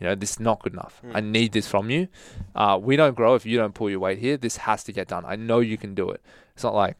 [0.00, 1.00] You know, this is not good enough.
[1.04, 1.10] Mm.
[1.14, 2.08] I need this from you.
[2.56, 4.36] Uh, we don't grow if you don't pull your weight here.
[4.36, 5.24] This has to get done.
[5.26, 6.20] I know you can do it.
[6.54, 6.96] It's not like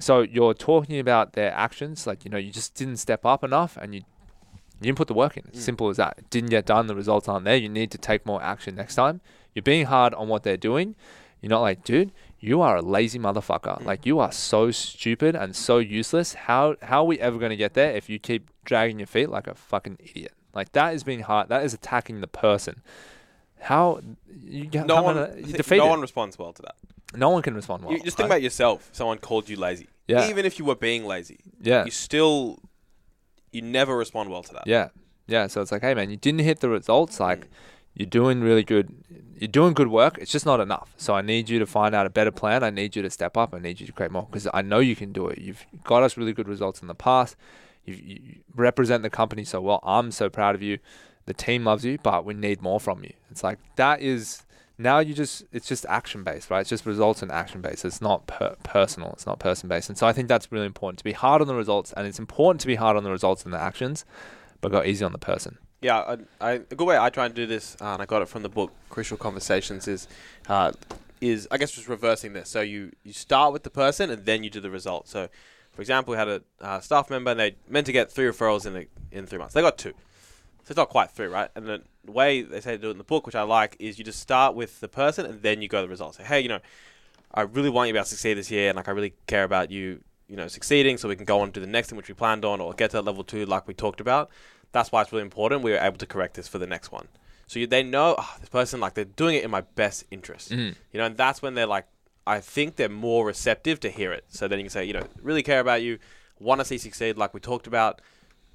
[0.00, 3.76] so you're talking about their actions, like you know, you just didn't step up enough,
[3.80, 4.00] and you
[4.80, 5.44] you didn't put the work in.
[5.48, 5.64] It's Mm.
[5.64, 6.14] simple as that.
[6.18, 6.88] It didn't get done.
[6.88, 7.56] The results aren't there.
[7.56, 9.20] You need to take more action next time.
[9.54, 10.94] You're being hard on what they're doing.
[11.40, 13.84] You're not like, dude, you are a lazy motherfucker.
[13.84, 16.34] Like you are so stupid and so useless.
[16.34, 19.28] How how are we ever going to get there if you keep dragging your feet
[19.28, 20.32] like a fucking idiot?
[20.54, 21.48] Like that is being hard.
[21.50, 22.82] That is attacking the person.
[23.60, 24.00] How
[24.42, 26.74] you get No one, in you think defeat no one responds well to that.
[27.14, 27.92] no one can respond well.
[27.92, 28.36] you just think right?
[28.36, 28.88] about yourself.
[28.92, 30.28] Someone called you lazy, Yeah.
[30.28, 31.84] even if you were being lazy, yeah.
[31.84, 32.58] you still,
[33.52, 34.66] you never respond well to that.
[34.66, 34.88] Yeah.
[35.26, 35.46] Yeah.
[35.46, 37.20] So it's like, hey man, you didn't hit the results.
[37.20, 37.48] Like Mm.
[37.94, 38.94] You're doing really good
[39.36, 40.16] you're doing good work.
[40.18, 40.94] It's just not enough.
[40.96, 42.62] So I need you to find out a better plan.
[42.62, 43.54] I need you to step up.
[43.54, 45.38] I need you to create more because I know you can do it.
[45.38, 47.36] You've got us really good results in the past.
[47.84, 48.20] You, you
[48.54, 49.80] represent the company so well.
[49.82, 50.78] I'm so proud of you.
[51.26, 53.12] The team loves you, but we need more from you.
[53.30, 54.44] It's like that is
[54.78, 56.60] now you just it's just action based, right?
[56.60, 57.84] It's just results and action based.
[57.84, 59.12] It's not per- personal.
[59.12, 59.88] It's not person based.
[59.88, 62.18] And so I think that's really important to be hard on the results, and it's
[62.18, 64.04] important to be hard on the results and the actions,
[64.60, 65.58] but go easy on the person.
[65.84, 68.22] Yeah, I, I, a good way I try and do this, uh, and I got
[68.22, 70.08] it from the book Crucial Conversations, is
[70.48, 70.72] uh,
[71.20, 72.48] is I guess just reversing this.
[72.48, 75.08] So you you start with the person and then you do the result.
[75.08, 75.28] So,
[75.74, 78.64] for example, we had a uh, staff member and they meant to get three referrals
[78.64, 79.52] in a, in three months.
[79.52, 81.50] They got two, so it's not quite three, right?
[81.54, 83.98] And the way they say to do it in the book, which I like, is
[83.98, 86.14] you just start with the person and then you go the result.
[86.14, 86.60] Say, hey, you know,
[87.34, 89.12] I really want you to be able to succeed this year, and like I really
[89.26, 91.98] care about you, you know, succeeding, so we can go on to the next thing
[91.98, 94.30] which we planned on, or get to that level two like we talked about.
[94.74, 95.62] That's why it's really important.
[95.62, 97.06] We were able to correct this for the next one.
[97.46, 100.50] So you, they know oh, this person like they're doing it in my best interest.
[100.50, 100.74] Mm.
[100.92, 101.86] You know, and that's when they're like,
[102.26, 104.24] I think they're more receptive to hear it.
[104.30, 105.98] So then you can say, you know, really care about you,
[106.40, 108.00] want to see succeed, like we talked about.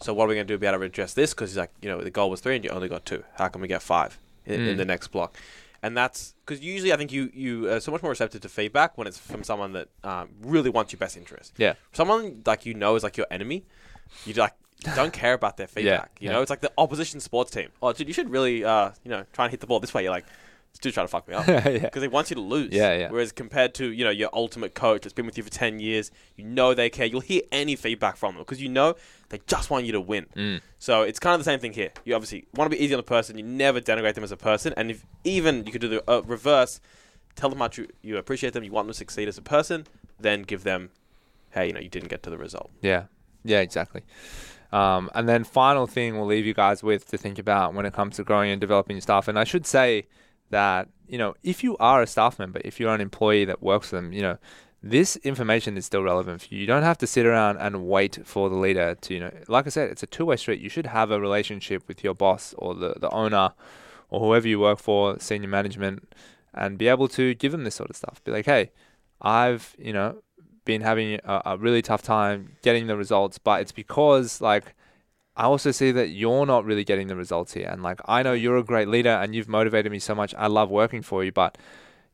[0.01, 1.33] So what are we going to do to be able to address this?
[1.33, 3.23] Because he's like, you know, the goal was three and you only got two.
[3.37, 4.77] How can we get five in, in Mm.
[4.77, 5.37] the next block?
[5.81, 8.97] And that's because usually I think you you are so much more receptive to feedback
[8.97, 11.53] when it's from someone that um, really wants your best interest.
[11.57, 11.75] Yeah.
[11.93, 13.63] Someone like you know is like your enemy.
[14.25, 14.55] You like
[14.95, 16.17] don't care about their feedback.
[16.19, 16.33] you yeah.
[16.33, 17.69] know, it's like the opposition sports team.
[17.81, 20.03] Oh, dude, you should really uh, you know try and hit the ball this way.
[20.03, 20.25] You're like,
[20.71, 21.79] this dude's trying to fuck me up yeah.
[21.79, 22.71] because they want you to lose.
[22.71, 23.09] Yeah, yeah.
[23.09, 26.11] Whereas compared to you know your ultimate coach that's been with you for ten years,
[26.35, 27.05] you know they care.
[27.05, 28.95] You'll hear any feedback from them because you know
[29.29, 30.27] they just want you to win.
[30.35, 30.61] Mm.
[30.77, 31.91] So it's kind of the same thing here.
[32.05, 33.37] You obviously want to be easy on the person.
[33.37, 36.21] You never denigrate them as a person, and if even you could do the uh,
[36.21, 36.79] reverse,
[37.35, 39.41] tell them how much you, you appreciate them, you want them to succeed as a
[39.41, 39.87] person,
[40.19, 40.89] then give them,
[41.51, 42.69] hey, you know, you didn't get to the result.
[42.81, 43.05] Yeah,
[43.43, 44.03] yeah, exactly.
[44.71, 47.93] Um, and then final thing we'll leave you guys with to think about when it
[47.93, 49.27] comes to growing and developing your staff.
[49.27, 50.07] And I should say
[50.51, 53.89] that you know if you are a staff member, if you're an employee that works
[53.89, 54.37] for them, you know
[54.81, 56.61] this information is still relevant for you.
[56.61, 59.31] You don't have to sit around and wait for the leader to you know.
[59.47, 60.61] Like I said, it's a two-way street.
[60.61, 63.53] You should have a relationship with your boss or the the owner
[64.09, 66.13] or whoever you work for, senior management,
[66.53, 68.23] and be able to give them this sort of stuff.
[68.23, 68.71] Be like, hey,
[69.21, 70.21] I've you know
[70.71, 74.65] been having a, a really tough time getting the results, but it's because like
[75.35, 78.33] I also see that you're not really getting the results here, and like I know
[78.43, 80.31] you're a great leader and you've motivated me so much.
[80.45, 81.51] I love working for you, but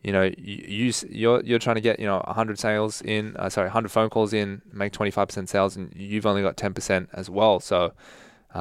[0.06, 3.36] you know you, you s- you're you're trying to get you know 100 sales in,
[3.38, 7.30] uh, sorry, 100 phone calls in, make 25% sales, and you've only got 10% as
[7.30, 7.60] well.
[7.60, 7.78] So.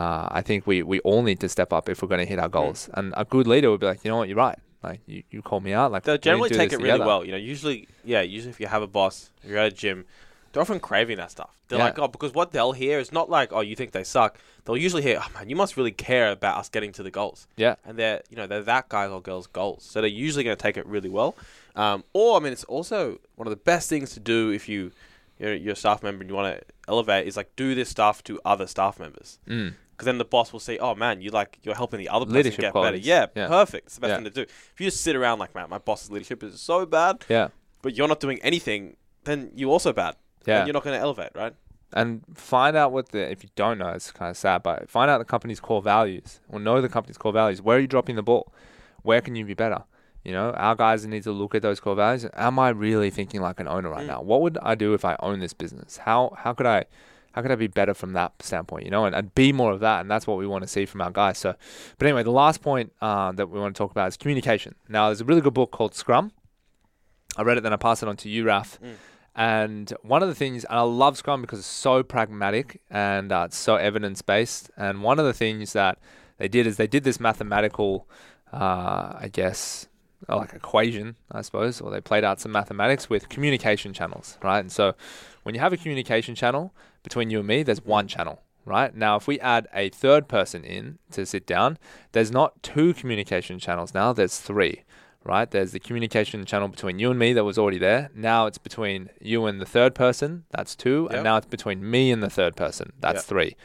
[0.02, 2.40] Uh, I think we, we all need to step up if we're going to hit
[2.40, 2.90] our goals.
[2.94, 4.58] And a good leader would be like, you know what, you're right.
[4.84, 5.90] Like you, you call me out.
[5.92, 7.06] Like didn't generally take it really together.
[7.06, 7.24] well.
[7.24, 10.04] You know, usually, yeah, usually if you have a boss, if you're at a gym,
[10.52, 11.50] they're often craving that stuff.
[11.68, 11.86] They're Yeah.
[11.86, 14.38] like, oh, because what they'll hear is not like, oh, you think they suck.
[14.64, 17.46] They'll usually hear, oh man, you must really care about us getting to the goals.
[17.56, 17.74] Yeah.
[17.84, 19.82] and they're you know they're that guy's or girl's goals.
[19.84, 21.34] So they're usually going to take it really well.
[21.74, 24.92] Um, or I mean, it's also one of the best things to do if you
[25.38, 28.22] you're, you're a staff member and you want to elevate is like do this stuff
[28.24, 29.38] to other staff members.
[29.48, 29.74] Mm.
[30.04, 32.36] Because then the boss will see, oh man, you like you're helping the other person
[32.36, 33.06] Leadership get qualities.
[33.06, 33.30] better.
[33.34, 33.48] Yeah, Yeah.
[33.48, 33.86] perfect.
[33.86, 34.16] It's the best Yeah.
[34.16, 34.42] thing to do.
[34.42, 37.48] If you just sit around like, man, my boss's leadership is so bad, Yeah.
[37.82, 40.16] but you're not doing anything, then you're also bad.
[40.46, 40.58] Yeah.
[40.58, 41.54] and you're not going to elevate, right?
[41.96, 45.08] and find out what the if you don't know it's kind of sad but find
[45.08, 48.16] out the company's core values or know the company's core values where are you dropping
[48.16, 48.52] the ball
[49.02, 49.84] where can you be better
[50.24, 53.40] you know our guys need to look at those core values am i really thinking
[53.40, 54.08] like an owner right Mm.
[54.08, 56.84] now what would i do if i own this business how how could i
[57.34, 59.80] how could I be better from that standpoint, you know, and, and be more of
[59.80, 60.00] that?
[60.00, 61.36] And that's what we want to see from our guys.
[61.36, 61.56] So,
[61.98, 64.76] but anyway, the last point uh, that we want to talk about is communication.
[64.88, 66.30] Now, there's a really good book called Scrum.
[67.36, 68.78] I read it, then I passed it on to you, Raf.
[68.80, 68.94] Mm.
[69.34, 73.46] And one of the things, and I love Scrum because it's so pragmatic and uh,
[73.46, 74.70] it's so evidence based.
[74.76, 75.98] And one of the things that
[76.38, 78.08] they did is they did this mathematical,
[78.52, 79.88] uh, I guess,
[80.28, 84.60] like equation, I suppose, or they played out some mathematics with communication channels, right?
[84.60, 84.94] And so
[85.42, 88.94] when you have a communication channel between you and me, there's one channel, right?
[88.94, 91.78] Now, if we add a third person in to sit down,
[92.12, 94.82] there's not two communication channels now, there's three
[95.24, 95.50] right?
[95.50, 98.10] There's the communication channel between you and me that was already there.
[98.14, 100.44] Now it's between you and the third person.
[100.50, 101.04] That's two.
[101.10, 101.14] Yep.
[101.14, 102.92] And now it's between me and the third person.
[103.00, 103.24] That's Yep.
[103.24, 103.56] three,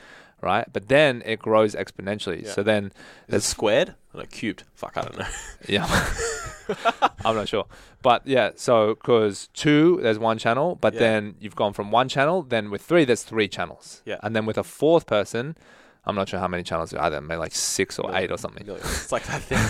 [0.41, 0.65] right?
[0.71, 2.43] But then it grows exponentially.
[2.45, 2.51] Yeah.
[2.51, 2.91] So then,
[3.27, 4.63] Is it squared like cubed?
[4.75, 5.27] Fuck, I don't know.
[5.67, 5.85] yeah.
[7.25, 7.65] I'm not sure.
[8.01, 10.99] But yeah, so because two, there's one channel, but Yeah.
[10.99, 14.01] then you've gone from one channel, then with three, there's three channels.
[14.05, 14.17] Yeah.
[14.23, 15.57] And then with a fourth person,
[16.05, 18.31] I'm not sure how many channels there are there, maybe like six or Million- eight
[18.31, 18.65] or something.
[18.65, 18.85] million.
[18.85, 19.65] It's like that thing.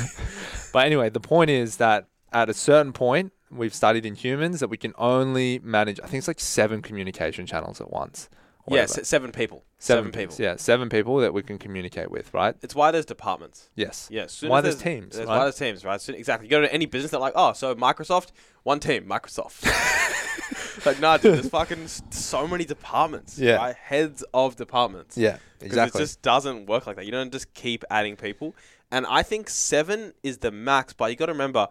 [0.71, 4.67] But anyway, the point is that at a certain point, we've studied in humans that
[4.69, 8.29] we can only manage, I think it's like seven communication channels at once.
[8.71, 8.88] Whatever.
[8.93, 9.63] se- seven people.
[9.77, 10.36] seven, Seven, people.
[10.43, 12.55] Yeah, seven people that we can communicate with, right?
[12.62, 13.69] It's why there's departments.
[13.75, 14.08] Yes.
[14.12, 15.38] Yeah, Why as there's teams, There's right?
[15.38, 15.99] why there's teams, right?
[16.01, 16.47] Soon, exactly.
[16.47, 18.27] You go to any business, they're like, oh, so Microsoft,
[18.63, 19.65] one team, Microsoft.
[20.86, 23.38] like, nah, dude, there's fucking so many departments.
[23.38, 23.55] Yeah.
[23.55, 23.75] Right?
[23.75, 25.17] Heads of departments.
[25.17, 25.99] Yeah, exactly.
[25.99, 27.05] It just doesn't work like that.
[27.05, 28.55] You don't just keep adding people.
[28.91, 31.67] And I think seven is the max, but you got to remember,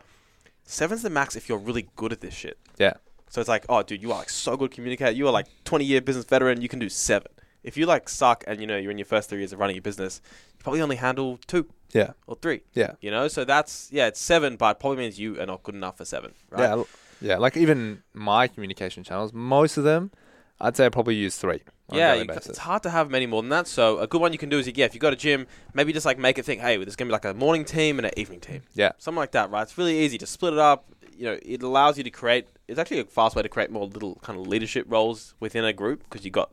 [0.65, 2.59] seven's the max if you're really good at this shit.
[2.79, 2.95] yeah.
[3.31, 5.11] So it's like, oh, dude, you are like so good communicator.
[5.13, 6.61] You are like 20 year business veteran.
[6.63, 7.31] You can do seven.
[7.63, 9.77] If you like suck and you know you're in your first three years of running
[9.77, 10.21] your business,
[10.57, 12.13] you probably only handle two Yeah.
[12.27, 12.63] or three.
[12.73, 12.93] Yeah.
[13.01, 15.75] You know, so that's yeah, it's seven, but it probably means you are not good
[15.75, 16.33] enough for seven.
[16.51, 16.77] Right?
[16.77, 16.85] Yeah.
[17.21, 17.37] Yeah.
[17.39, 20.13] Like even my communication channels, most of them,
[20.61, 21.61] I'd say I probably use three.
[21.91, 23.67] Yeah, you, it's hard to have many more than that.
[23.67, 25.93] So a good one you can do is yeah, if you go to gym, maybe
[25.93, 28.13] just like make it think, hey, there's gonna be like a morning team and an
[28.19, 28.93] evening team, Yeah.
[28.99, 29.63] something like that, right?
[29.63, 30.85] It's really easy to split it up.
[31.19, 32.47] You know, it allows you to create.
[32.69, 35.73] It's actually a fast way to create more little kind of leadership roles within a
[35.73, 36.51] group because you got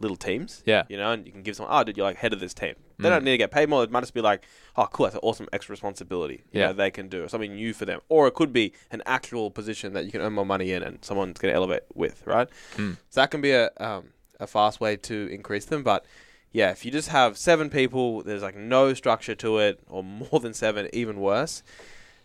[0.00, 0.62] little teams.
[0.66, 0.84] Yeah.
[0.88, 2.74] You know, and you can give someone, oh, dude, you're like head of this team.
[2.98, 3.12] They Mm.
[3.12, 3.82] don't need to get paid more.
[3.84, 4.44] It might just be like,
[4.76, 6.42] oh, cool, that's an awesome extra responsibility.
[6.52, 6.66] You Yeah.
[6.68, 9.92] know, they can do something new for them, or it could be an actual position
[9.94, 12.48] that you can earn more money in, and someone's going to elevate with, right?
[12.76, 12.96] Mm.
[13.10, 16.04] So that can be a um, a fast way to increase them, but.
[16.50, 20.02] Yeah, if you just have seven people, there's like no structure to it, or
[20.32, 21.62] more than seven, even worse.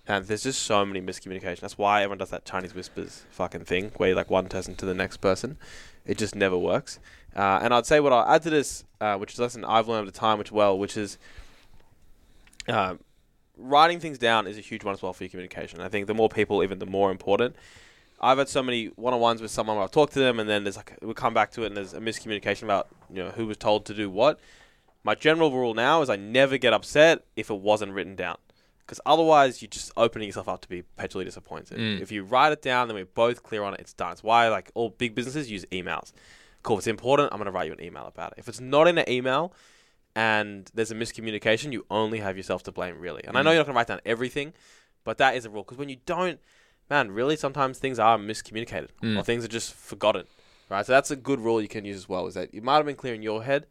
[0.07, 1.61] And there's just so many miscommunication.
[1.61, 4.85] That's why everyone does that Chinese whispers fucking thing, where you like one person to
[4.85, 5.57] the next person.
[6.05, 6.99] It just never works.
[7.35, 9.87] Uh, and I'd say what I'll add to this, uh, which is a lesson I've
[9.87, 11.17] learned over time, which well, which is
[12.67, 12.95] uh,
[13.57, 15.79] writing things down is a huge one as well for your communication.
[15.79, 17.55] I think the more people, even the more important.
[18.19, 20.77] I've had so many one-on-ones with someone where I've talked to them, and then there's
[20.77, 23.57] like we come back to it, and there's a miscommunication about you know who was
[23.57, 24.39] told to do what.
[25.03, 28.37] My general rule now is I never get upset if it wasn't written down,
[28.85, 31.77] because otherwise you're just opening yourself up to be perpetually disappointed.
[31.77, 32.01] Mm.
[32.01, 33.79] If you write it down, then we're both clear on it.
[33.79, 34.11] It's done.
[34.11, 36.11] It's why like all big businesses use emails.
[36.63, 36.77] Cool.
[36.77, 38.39] If it's important, I'm gonna write you an email about it.
[38.39, 39.53] If it's not in an email,
[40.15, 43.23] and there's a miscommunication, you only have yourself to blame, really.
[43.23, 43.53] And I know Mm.
[43.53, 44.53] you're not going to write down everything,
[45.03, 45.63] but that is a rule.
[45.63, 46.39] Because when you don't,
[46.89, 49.17] man, really, sometimes things are miscommunicated Mm.
[49.17, 50.27] or things are just forgotten,
[50.69, 50.85] right?
[50.85, 52.27] So that's a good rule you can use as well.
[52.27, 53.65] Is that it might have been clear in your head,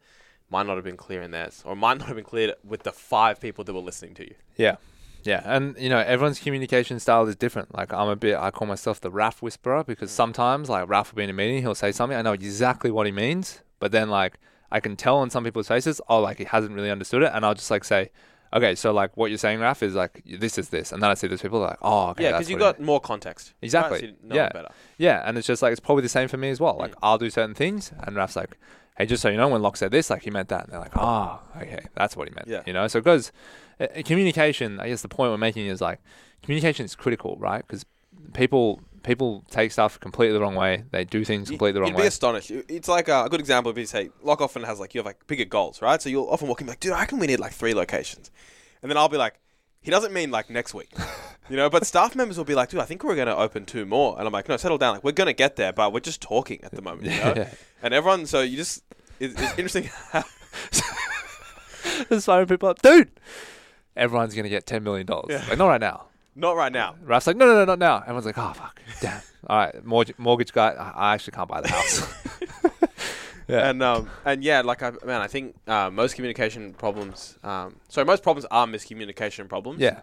[0.49, 2.91] might not have been clear in theirs, or might not have been clear with the
[2.91, 4.35] five people that were listening to you.
[4.57, 4.75] Yeah.
[5.23, 5.41] Yeah.
[5.45, 7.73] And, you know, everyone's communication style is different.
[7.75, 11.17] Like, I'm a bit, I call myself the Raf whisperer because sometimes, like, Raf will
[11.17, 14.09] be in a meeting, he'll say something, I know exactly what he means, but then,
[14.09, 14.39] like,
[14.71, 17.31] I can tell on some people's faces, oh, like, he hasn't really understood it.
[17.33, 18.11] And I'll just, like, say,
[18.53, 20.91] okay, so, like, what you're saying, Raf, is like, this is this.
[20.91, 22.23] And then I see those people like, oh, okay.
[22.23, 23.53] yeah, because you got more context.
[23.61, 24.15] Exactly.
[24.29, 24.49] Yeah.
[24.49, 24.69] better.
[24.97, 26.77] Yeah, and it's just like it's probably the same for me as well.
[26.77, 26.99] Like Mm.
[27.03, 28.57] I'll do certain things, and Raf's like,
[28.97, 30.79] "Hey, just so you know, when Locke said this, like he meant that." And they're
[30.79, 32.61] like, "Ah, okay, that's what he meant." Yeah.
[32.65, 33.31] You know, so it goes.
[33.79, 34.79] Uh, uh, communication.
[34.79, 35.99] I guess the point we're making is like
[36.43, 37.65] communication is critical, right?
[37.65, 37.85] Because
[38.33, 40.83] people people take stuff completely the wrong way.
[40.91, 42.07] They do things completely the wrong You'd be way.
[42.07, 42.51] astonished.
[42.51, 45.05] It's like uh, a good example would be say Locke often has like you have
[45.05, 46.01] like bigger goals, right?
[46.01, 48.31] So you'll often walk in like, dude, I can we need like three locations,
[48.81, 49.39] and then I'll be like,
[49.81, 50.91] he doesn't mean like next week,
[51.49, 51.69] you know.
[51.69, 54.17] But staff members will be like, dude, I think we're going to open two more,
[54.17, 54.95] and I'm like, no, settle down.
[54.95, 57.33] Like we're going to get there, but we're just talking at the moment, you know.
[57.35, 57.49] yeah.
[57.81, 58.83] and everyone, so you just
[59.19, 59.89] it's, it's interesting.
[60.11, 60.23] how-
[62.09, 63.11] There's so people, like, dude.
[63.95, 65.27] Everyone's gonna get ten million dollars.
[65.29, 65.45] Yeah.
[65.47, 66.05] Like not right now.
[66.35, 66.95] Not right now.
[67.03, 67.99] Raf's like, no, no, no, not now.
[67.99, 69.21] Everyone's like, oh fuck, damn.
[69.45, 70.69] All right, mortgage, mortgage guy.
[70.71, 72.13] I I actually can't buy the house.
[73.47, 73.69] yeah.
[73.69, 78.05] And um and yeah, like I man, I think uh, most communication problems, um, sorry,
[78.05, 79.79] most problems are miscommunication problems.
[79.79, 80.01] yeah.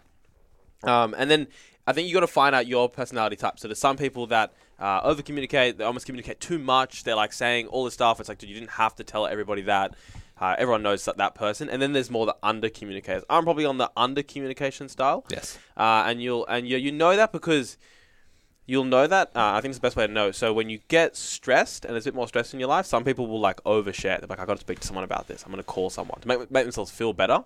[0.83, 1.47] Um, and then
[1.87, 3.59] I think you got to find out your personality type.
[3.59, 7.03] So there's some people that uh, over communicate, they almost communicate too much.
[7.03, 8.19] They're like saying all this stuff.
[8.19, 9.95] It's like, dude, you didn't have to tell everybody that.
[10.39, 11.69] Uh, everyone knows that, that person.
[11.69, 13.23] And then there's more the under communicators.
[13.29, 15.23] I'm probably on the under communication style.
[15.29, 15.59] Yes.
[15.77, 17.77] Uh, and you'll and you you know that because
[18.65, 19.27] you'll know that.
[19.35, 20.31] Uh, I think it's the best way to know.
[20.31, 23.03] So when you get stressed and there's a bit more stress in your life, some
[23.03, 24.19] people will like overshare.
[24.19, 25.43] They're like, I got to speak to someone about this.
[25.43, 27.43] I'm going to call someone to make make themselves feel better.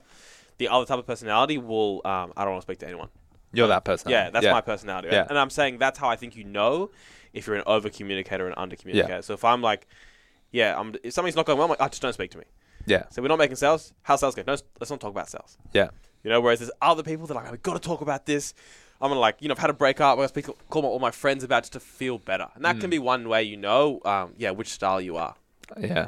[0.57, 3.09] The other type of personality will, um, I don't want to speak to anyone.
[3.57, 4.11] You're that person.
[4.11, 5.09] Yeah, that's my personality.
[5.11, 5.25] Yeah.
[5.29, 6.91] And I'm saying that's how I think you know
[7.33, 9.21] if you're an over communicator and under communicator.
[9.21, 9.87] So if I'm like,
[10.51, 12.45] yeah, I'm, if something's not going well, I'm like, oh, just don't speak to me.
[12.85, 13.03] Yeah.
[13.09, 13.93] So we're not making sales.
[14.03, 14.45] How's sales going?
[14.45, 15.57] No, let's not talk about sales.
[15.73, 15.89] Yeah.
[16.23, 18.53] You know, whereas there's other people that are like, we've got to talk about this.
[19.01, 20.11] I'm gonna like, you know, I've had a breakup.
[20.11, 22.79] I'm gonna speak, call my, all my friends about just to feel better, and that
[22.79, 22.91] can Mm.
[22.91, 25.35] be one way you know, um, yeah, which style you are.
[25.77, 26.07] Yeah.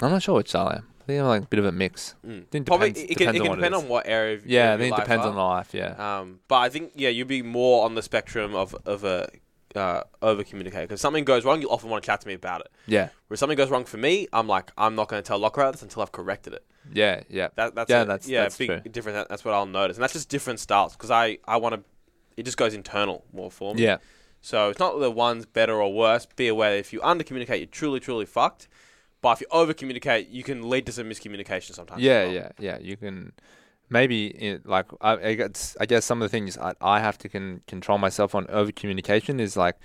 [0.00, 0.88] I'm not sure which style I am.
[1.06, 2.16] I think I'm like a bit of a mix.
[2.26, 2.66] Mm.
[2.66, 4.34] Probably depends- it can, depends it can it depend on what area.
[4.34, 5.28] Of, Yeah, I of think it depends are.
[5.28, 5.72] on the life.
[5.72, 6.18] Yeah.
[6.20, 9.28] Um, but I think yeah, you'd be more on the spectrum of of a
[9.76, 12.62] uh, over communicator because something goes wrong, you often want to chat to me about
[12.62, 12.68] it.
[12.86, 13.10] Yeah.
[13.28, 15.74] Where something goes wrong for me, I'm like, I'm not going to tell Locker about
[15.74, 16.64] this until I've corrected it.
[16.92, 17.22] Yeah.
[17.28, 17.48] Yeah.
[17.56, 18.80] That, that's Yeah, a- that's- yeah, that's big true.
[18.90, 19.16] difference.
[19.16, 21.82] that- That's what I'll notice, and that's just different styles because I I want to.
[22.36, 23.82] It just goes internal more for me.
[23.84, 23.98] Yeah.
[24.40, 26.26] So it's not the one's better or worse.
[26.36, 28.68] Be aware if you under communicate, you're truly truly fucked.
[29.26, 32.00] But if you over communicate, you can lead to some miscommunication sometimes.
[32.00, 32.32] Yeah, well.
[32.32, 32.78] yeah, yeah.
[32.78, 33.32] You can
[33.90, 37.18] maybe it, like I, I guess I guess some of the things I, I have
[37.18, 39.78] to can control myself on over communication is like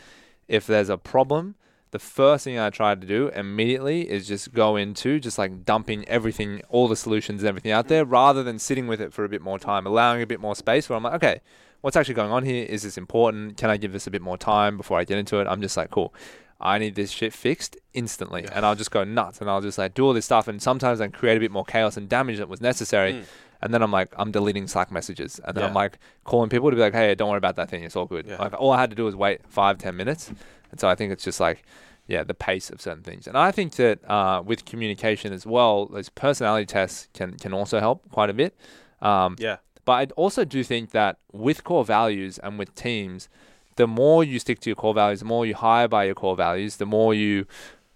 [0.47, 1.55] if there's a problem,
[1.89, 6.07] the first thing I try to do immediately is just go into just like dumping
[6.07, 9.29] everything, all the solutions and everything out there, rather than sitting with it for a
[9.29, 10.87] bit more time, allowing a bit more space.
[10.87, 11.41] Where I'm like, okay,
[11.81, 12.63] what's actually going on here?
[12.63, 13.57] Is this important?
[13.57, 15.47] Can I give this a bit more time before I get into it?
[15.47, 16.13] I'm just like, cool.
[16.59, 18.51] I need this shit fixed instantly, Yeah.
[18.55, 21.01] and I'll just go nuts, and I'll just like do all this stuff, and sometimes
[21.01, 23.23] I create a bit more chaos and damage that was necessary, Mm.
[23.61, 26.75] and then I'm like, I'm deleting Slack messages, and then I'm like calling people to
[26.75, 28.25] be like, hey, don't worry about that thing, it's all good.
[28.27, 28.37] Yeah.
[28.37, 30.31] Like all I had to do was wait five, ten minutes,
[30.71, 31.63] and so I think it's just like,
[32.07, 35.85] yeah, the pace of certain things, and I think that uh, with communication as well,
[35.85, 38.55] those personality tests can can also help quite a bit.
[39.01, 39.57] Um, Yeah.
[39.85, 43.29] but I also do think that with core values and with teams,
[43.77, 46.35] the more you stick to your core values, the more you hire by your core
[46.35, 47.45] values, the more you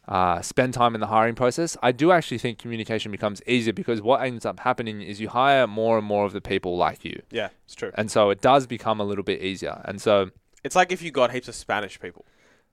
[0.07, 4.01] uh, spend time in the hiring process, I do actually think communication becomes easier because
[4.01, 7.21] what ends up happening is you hire more and more of the people like you.
[7.31, 7.91] Yeah, it's true.
[7.95, 9.81] And so it does become a little bit easier.
[9.85, 10.29] And so,
[10.63, 12.25] It's like if you got heaps of Spanish people.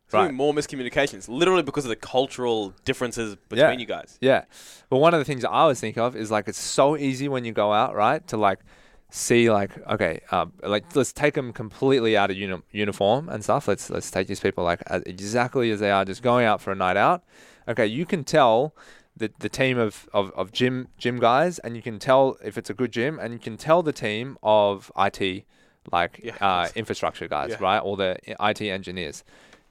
[0.08, 0.34] There's gonna be Right.
[0.36, 3.78] more miscommunications, literally because of the cultural differences between Yeah.
[3.78, 4.18] you guys.
[4.20, 4.44] yeah.
[4.90, 7.44] But one of the things I always think of is like it's so easy when
[7.46, 8.26] you go out, right?
[8.28, 8.58] To like
[9.14, 13.68] see like okay, um, like let's take them completely out of uni- uniform and stuff.
[13.68, 16.72] Let's let's take these people like as, exactly as they are, just going out for
[16.72, 17.22] a night out.
[17.68, 18.74] Okay, you can tell
[19.16, 22.70] the the team of, of, of gym gym guys, and you can tell if it's
[22.70, 25.44] a good gym, and you can tell the team of IT
[25.92, 27.56] like Yeah, uh, infrastructure guys, Yeah.
[27.60, 29.22] right, or the IT engineers.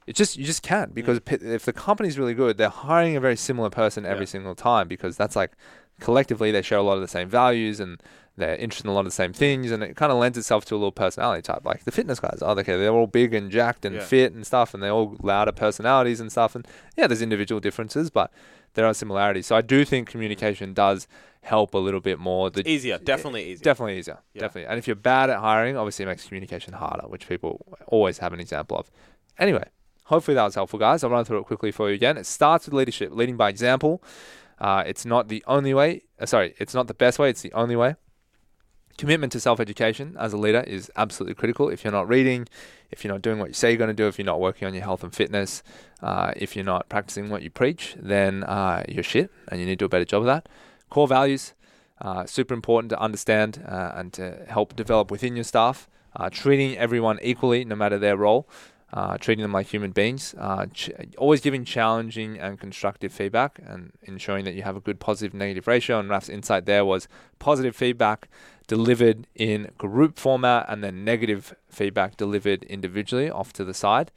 [0.06, 3.20] it just you just can't because pi if the company's really good, they're hiring a
[3.20, 4.34] very similar person every Yeah.
[4.36, 5.52] single time because that's like
[6.00, 8.02] collectively they share a lot of the same values and
[8.36, 10.64] they're interested in a lot of the same things and it kind of lends itself
[10.64, 13.50] to a little personality type like the fitness guys oh okay they're all big and
[13.50, 14.04] jacked and Yeah.
[14.04, 16.66] fit and stuff and they're all louder personalities and stuff and
[16.96, 18.32] yeah there's individual differences but
[18.74, 21.06] there are similarities so i do think communication does
[21.42, 23.64] help a little bit more the Easier, definitely easier.
[23.64, 24.18] Definitely easier.
[24.32, 24.42] Yeah.
[24.42, 24.68] Definitely.
[24.70, 28.32] And if you're bad at hiring, obviously it makes communication harder, which people always have
[28.32, 28.88] an example of.
[29.40, 29.64] Anyway,
[30.04, 31.02] hopefully that was helpful, guys.
[31.02, 32.16] I'll run through it quickly for you again.
[32.16, 34.04] It starts with leadership, leading by example.
[34.60, 36.02] Uh, it's not the only way.
[36.20, 37.28] Uh, sorry, it's not the best way.
[37.28, 37.96] It's the only way.
[38.98, 41.68] Commitment to self education as a leader is absolutely critical.
[41.68, 42.46] If you're not reading,
[42.90, 44.68] if you're not doing what you say you're going to do, if you're not working
[44.68, 45.62] on your health and fitness,
[46.02, 49.72] uh, if you're not practicing what you preach, then uh, you're shit and you need
[49.78, 50.48] to do a better job of that.
[50.90, 51.54] Core values,
[52.02, 55.88] uh, super important to understand uh, and to help develop within your staff.
[56.14, 58.46] Uh, treating everyone equally, no matter their role,
[58.92, 60.34] uh, treating them like human beings.
[60.74, 65.32] Ch- always giving challenging and constructive feedback, and ensuring that you have a good positive
[65.32, 65.98] negative ratio.
[65.98, 68.28] And Raf's insight there was positive feedback
[68.72, 74.10] delivered in group format, and then negative feedback delivered individually off to the side.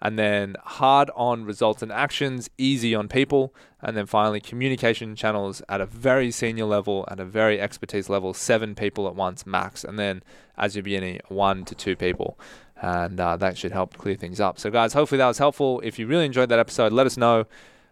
[0.00, 3.52] And then hard on results and actions, easy on people.
[3.82, 8.32] And then finally, communication channels at a very senior level, at a very expertise level,
[8.32, 9.82] seven people at once max.
[9.82, 10.22] And then
[10.56, 12.38] as you're beginning, one to two people.
[12.80, 14.60] And uh, that should help clear things up.
[14.60, 15.80] So, guys, hopefully that was helpful.
[15.82, 17.46] If you really enjoyed that episode, let us know.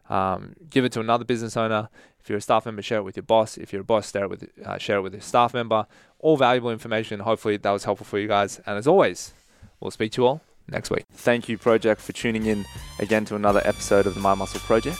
[0.09, 1.89] Um, give it to another business owner.
[2.25, 3.59] If you're a staff member, share it with your boss.
[3.59, 5.87] If you're a boss, share it with uh, share it with your staff member.
[6.21, 7.21] All valuable information.
[7.21, 8.63] Hopefully that was helpful for you guys.
[8.65, 9.35] And as always,
[9.79, 11.05] we'll speak to you all next week.
[11.13, 12.65] Thank you, Project, for tuning in
[12.99, 14.97] again to another episode of the Mind Muscle Project.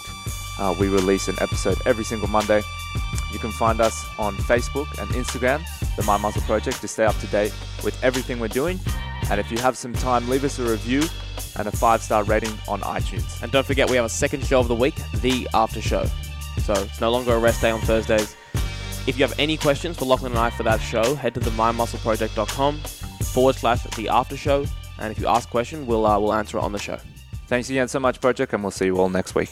[0.59, 2.61] Uh, we release an episode every single Monday.
[3.33, 5.65] You can find us on Facebook and Instagram,
[5.97, 8.79] the Mind Muscle Project, to stay up to date with everything we're doing.
[9.31, 11.05] And if you have some time, leave us a review
[11.57, 13.43] and a five star rating on iTunes.
[13.43, 16.05] And don't forget, we have a second show of the week, the after show.
[16.65, 18.35] So it's no longer a rest day on Thursdays.
[19.07, 21.51] If you have any questions for Lachlan and I for that show, head to the
[21.51, 24.65] mindmuscleproject.com forward slash the after show.
[24.99, 26.99] And if you ask a question, we'll, uh, we'll answer it on the show.
[27.49, 29.51] Thanks again so much, Project, and we'll see you all next week.